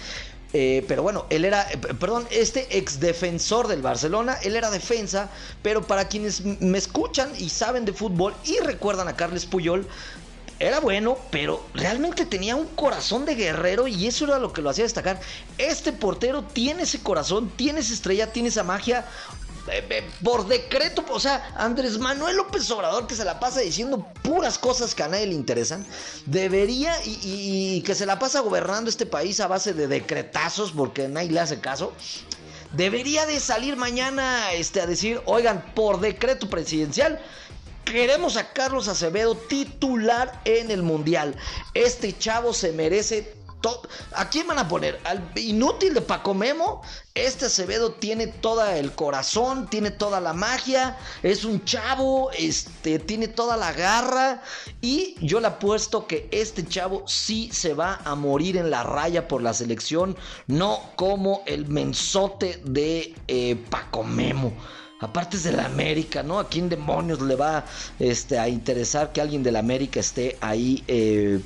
eh, 0.53 0.85
pero 0.89 1.03
bueno, 1.03 1.27
él 1.29 1.45
era, 1.45 1.71
eh, 1.71 1.77
perdón, 1.77 2.27
este 2.31 2.79
ex 2.79 2.99
defensor 2.99 3.69
del 3.69 3.83
Barcelona, 3.83 4.39
él 4.43 4.57
era 4.57 4.71
defensa, 4.71 5.29
pero 5.63 5.87
para 5.87 6.09
quienes 6.09 6.43
me 6.45 6.79
escuchan 6.79 7.31
y 7.39 7.51
saben 7.51 7.85
de 7.85 7.93
fútbol 7.93 8.35
y 8.45 8.59
recuerdan 8.61 9.07
a 9.09 9.17
Carles 9.17 9.45
Puyol, 9.45 9.87
era 10.59 10.81
bueno, 10.81 11.19
pero 11.31 11.67
realmente 11.75 12.25
tenía 12.25 12.57
un 12.57 12.67
corazón 12.69 13.27
de 13.27 13.35
guerrero 13.35 13.87
y 13.89 14.07
eso 14.07 14.25
era 14.25 14.39
lo 14.39 14.53
que 14.53 14.63
lo 14.63 14.71
hacía 14.71 14.85
destacar. 14.85 15.21
Este 15.59 15.93
portero 15.93 16.45
tiene 16.45 16.85
ese 16.85 17.03
corazón, 17.03 17.51
tiene 17.57 17.81
esa 17.81 17.93
estrella, 17.93 18.33
tiene 18.33 18.49
esa 18.49 18.63
magia. 18.63 19.05
eh, 19.71 20.03
por 20.23 20.47
decreto, 20.47 21.05
o 21.11 21.21
sea, 21.21 21.53
Andrés 21.57 21.99
Manuel 21.99 22.37
López 22.37 22.71
Obrador, 22.71 23.07
que 23.07 23.15
se 23.15 23.25
la 23.25 23.39
pasa 23.39 23.61
diciendo 23.61 24.07
puras 24.23 24.59
cosas 24.59 24.95
que 24.95 25.03
a 25.03 25.09
nadie 25.09 25.27
le 25.27 25.35
interesan, 25.35 25.85
debería 26.25 26.95
y, 27.05 27.83
que 27.83 27.95
se 27.95 28.07
la 28.07 28.19
pasa 28.19 28.41
gobernando 28.41 28.89
este 28.89 29.05
país 29.05 29.41
a 29.41 29.49
base 29.49 29.75
de 29.75 29.89
decretazos, 29.89 30.73
porque 30.73 31.07
nadie 31.09 31.33
le 31.33 31.41
hace 31.41 31.61
caso. 31.61 31.93
Debería 32.73 33.27
de 33.27 33.41
salir 33.41 33.77
mañana 33.77 34.53
este, 34.53 34.81
a 34.81 34.87
decir, 34.87 35.21
oigan, 35.27 35.73
por 35.75 36.01
decreto 36.01 36.49
presidencial, 36.49 37.21
queremos 37.87 38.37
a 38.37 38.53
Carlos 38.53 38.89
Acevedo 38.89 39.35
titular 39.35 40.41
en 40.45 40.71
el 40.71 40.83
Mundial. 40.83 41.35
Este 41.73 42.17
chavo 42.19 42.53
se 42.53 42.73
merece 42.73 43.33
¿A 44.13 44.29
quién 44.31 44.47
van 44.47 44.61
a 44.61 44.69
poner? 44.69 45.01
¿Al 45.03 45.33
inútil 45.35 45.93
de 45.93 46.01
Paco 46.01 46.35
Memo? 46.35 46.83
Este 47.15 47.47
Acevedo 47.47 47.95
tiene 47.95 48.29
todo 48.29 48.65
el 48.69 48.93
corazón, 48.93 49.69
tiene 49.69 49.91
toda 49.91 50.21
la 50.21 50.33
magia, 50.33 50.97
es 51.25 51.45
un 51.45 51.65
chavo, 51.65 52.31
este, 52.33 53.01
tiene 53.01 53.27
toda 53.27 53.57
la 53.57 53.73
garra. 53.73 54.43
Y 54.81 55.17
yo 55.21 55.41
le 55.41 55.49
apuesto 55.49 56.07
que 56.07 56.29
este 56.31 56.65
chavo 56.65 57.09
sí 57.09 57.51
se 57.53 57.75
va 57.75 58.01
a 58.05 58.15
morir 58.15 58.57
en 58.57 58.71
la 58.71 58.85
raya 58.85 59.27
por 59.27 59.43
la 59.43 59.53
selección, 59.53 60.17
no 60.47 60.93
como 60.95 61.43
el 61.47 61.67
mensote 61.67 62.61
de 62.65 63.15
eh, 63.27 63.57
Paco 63.69 64.05
Memo. 64.05 64.53
Aparte 64.99 65.37
es 65.37 65.43
de 65.45 65.53
la 65.53 65.67
América, 65.67 66.23
¿no? 66.23 66.39
¿A 66.39 66.49
quién 66.49 66.69
demonios 66.69 67.21
le 67.21 67.37
va 67.37 67.67
este, 67.99 68.39
a 68.39 68.49
interesar 68.49 69.13
que 69.13 69.21
alguien 69.21 69.43
de 69.43 69.53
la 69.53 69.59
América 69.59 70.01
esté 70.01 70.39
ahí? 70.41 70.85
Eh, 70.89 71.41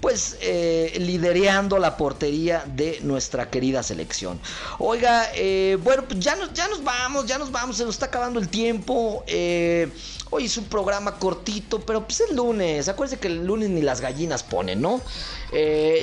pues 0.00 0.36
eh, 0.40 0.96
lidereando 1.00 1.78
la 1.78 1.96
portería 1.96 2.64
de 2.66 3.00
nuestra 3.02 3.50
querida 3.50 3.82
selección. 3.82 4.40
Oiga, 4.78 5.30
eh, 5.34 5.76
bueno, 5.82 6.04
pues 6.06 6.20
ya 6.20 6.36
nos, 6.36 6.52
ya 6.52 6.68
nos 6.68 6.84
vamos, 6.84 7.26
ya 7.26 7.38
nos 7.38 7.50
vamos, 7.50 7.76
se 7.76 7.84
nos 7.84 7.96
está 7.96 8.06
acabando 8.06 8.38
el 8.38 8.48
tiempo. 8.48 9.24
Eh, 9.26 9.90
hoy 10.30 10.44
es 10.44 10.56
un 10.56 10.66
programa 10.66 11.16
cortito, 11.18 11.80
pero 11.80 12.04
pues 12.04 12.20
es 12.20 12.30
lunes. 12.30 12.88
Acuérdense 12.88 13.20
que 13.20 13.28
el 13.28 13.44
lunes 13.44 13.70
ni 13.70 13.82
las 13.82 14.00
gallinas 14.00 14.42
ponen, 14.42 14.80
¿no? 14.80 15.00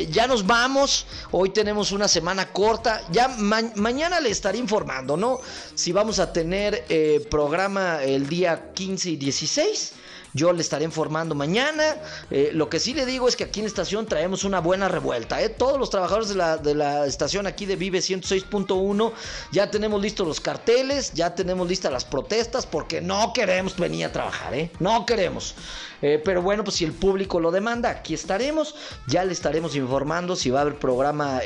ya 0.10 0.26
nos 0.26 0.48
vamos. 0.48 1.06
Hoy 1.30 1.52
tenemos 1.52 1.92
una 1.92 2.08
semana 2.08 2.52
corta. 2.52 3.04
Ya 3.12 3.28
mañana 3.28 4.20
le 4.20 4.32
estaré 4.32 4.58
informando, 4.58 5.16
¿no? 5.16 5.40
Si 5.76 5.92
vamos 5.92 6.18
a 6.18 6.34
tener 6.34 6.84
programa 7.30 8.04
el 8.04 8.28
día 8.28 8.72
15 8.74 9.12
y 9.12 9.16
16. 9.18 9.94
Yo 10.36 10.52
le 10.52 10.62
estaré 10.62 10.84
informando 10.84 11.34
mañana. 11.34 11.96
Eh, 12.30 12.52
lo 12.54 12.70
que 12.70 12.82
sí 12.82 12.94
le 12.94 13.06
digo 13.06 13.30
es 13.30 13.38
que 13.38 13.46
aquí 13.46 13.62
en 13.62 13.66
estación 13.66 14.06
traemos 14.06 14.44
una 14.44 14.60
buena 14.60 14.90
revuelta. 14.90 15.42
¿eh? 15.42 15.48
Todos 15.48 15.80
los 15.80 15.90
trabajadores 15.90 16.28
de 16.28 16.36
la, 16.36 16.58
de 16.58 16.76
la 16.76 17.06
estación 17.06 17.48
aquí 17.48 17.66
de 17.66 17.78
Vive 17.78 18.00
106.1 18.00 19.14
ya 19.54 19.72
tenemos 19.72 20.02
listos 20.02 20.28
los 20.28 20.42
carteles, 20.42 21.14
ya 21.14 21.34
tenemos 21.34 21.70
listas 21.70 21.90
las 21.90 22.04
protestas 22.04 22.66
porque 22.66 23.00
no 23.00 23.32
queremos 23.34 23.78
venir 23.78 24.08
a 24.08 24.12
trabajar. 24.12 24.54
¿eh? 24.54 24.72
No 24.80 25.06
queremos. 25.06 25.56
Eh, 26.02 26.22
pero 26.24 26.42
bueno, 26.42 26.66
pues 26.66 26.76
si 26.76 26.84
el 26.84 26.92
público 26.92 27.40
lo 27.40 27.50
demanda, 27.50 27.90
aquí 27.90 28.14
estaremos. 28.14 28.76
Ya 29.08 29.24
le 29.24 29.32
estaremos 29.32 29.74
informando 29.78 30.36
si 30.36 30.50
va 30.50 30.60
a 30.60 30.62
haber 30.64 30.80
programa 30.80 31.40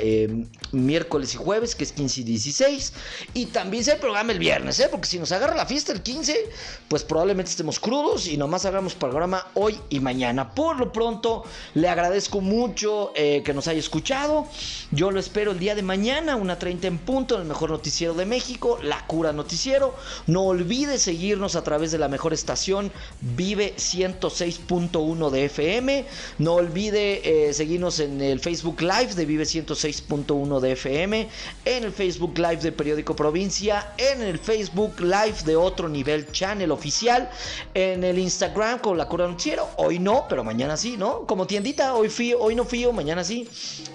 miércoles 0.72 1.34
y 1.36 1.38
jueves, 1.38 1.76
que 1.76 1.84
es 1.84 1.92
15 1.92 2.22
y 2.22 2.24
16. 2.24 2.94
Y 3.36 3.46
también 3.48 3.84
se 3.84 3.96
programa 4.00 4.32
el 4.32 4.40
viernes, 4.40 4.80
¿eh? 4.80 4.88
porque 4.90 5.08
si 5.08 5.20
nos 5.20 5.32
agarra 5.32 5.56
la 5.56 5.66
fiesta 5.66 5.92
el 5.92 6.02
15, 6.02 6.50
pues 6.88 7.04
probablemente 7.04 7.52
estemos 7.52 7.80
crudos 7.80 8.28
y 8.28 8.38
nomás 8.38 8.66
hagamos 8.80 8.96
programa 8.96 9.46
hoy 9.56 9.78
y 9.90 10.00
mañana. 10.00 10.52
Por 10.56 10.80
lo 10.80 10.94
pronto, 10.94 11.44
le 11.74 11.90
agradezco 11.90 12.40
mucho 12.40 13.12
eh, 13.14 13.44
que 13.44 13.54
nos 13.54 13.68
haya 13.68 13.80
escuchado. 13.80 14.48
Yo 14.92 15.12
lo 15.12 15.20
espero 15.20 15.52
el 15.52 15.60
día 15.60 15.76
de 15.76 15.82
mañana, 15.82 16.38
una 16.38 16.58
30 16.58 16.88
en 16.88 16.98
punto, 16.98 17.36
en 17.36 17.42
el 17.42 17.48
mejor 17.48 17.72
noticiero 17.72 18.14
de 18.14 18.26
México, 18.26 18.80
La 18.82 19.06
Cura 19.06 19.34
Noticiero. 19.34 19.94
No 20.28 20.44
olvide 20.44 20.98
seguirnos 20.98 21.58
a 21.58 21.64
través 21.64 21.92
de 21.92 21.98
la 21.98 22.08
mejor 22.08 22.32
estación, 22.32 22.90
Vive 23.20 23.74
106 23.76 24.62
106.1 24.68 25.30
de 25.30 25.46
FM. 25.46 26.06
No 26.38 26.54
olvide 26.54 27.50
eh, 27.50 27.54
seguirnos 27.54 28.00
en 28.00 28.22
el 28.22 28.40
Facebook 28.40 28.82
Live 28.82 29.14
de 29.16 29.26
Vive 29.26 29.44
106.1 29.44 30.60
de 30.60 30.72
FM, 30.72 31.28
en 31.66 31.84
el 31.84 31.92
Facebook 31.92 32.38
Live 32.38 32.58
de 32.58 32.72
Periódico 32.72 33.16
Provincia, 33.16 33.94
en 33.98 34.22
el 34.22 34.40
Facebook 34.40 35.00
Live 35.00 35.44
de 35.46 35.56
Otro 35.56 35.90
Nivel 35.90 36.32
Channel 36.32 36.72
Oficial, 36.72 37.30
en 37.74 38.04
el 38.04 38.20
Instagram 38.20 38.69
con 38.78 38.98
la 38.98 39.08
cura 39.08 39.28
noticiero. 39.28 39.68
Hoy 39.78 40.00
no, 40.00 40.26
pero 40.30 40.44
mañana 40.44 40.78
sí, 40.78 40.96
¿no? 40.98 41.26
Como 41.26 41.48
tiendita, 41.48 41.96
hoy 41.96 42.10
fío, 42.10 42.40
hoy 42.40 42.56
no 42.56 42.64
fío, 42.66 42.94
mañana 42.94 43.24
sí. 43.24 43.48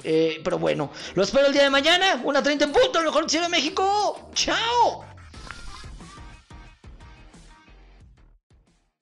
Eh, 0.03 0.41
pero 0.43 0.59
bueno, 0.59 0.91
lo 1.15 1.23
espero 1.23 1.47
el 1.47 1.53
día 1.53 1.63
de 1.63 1.71
mañana, 1.71 2.21
una 2.25 2.43
30 2.43 2.65
en 2.65 2.73
punto, 2.73 3.01
mejor 3.01 3.23
noticiero 3.23 3.47
de 3.47 3.51
México. 3.51 4.29
¡Chao! 4.35 5.14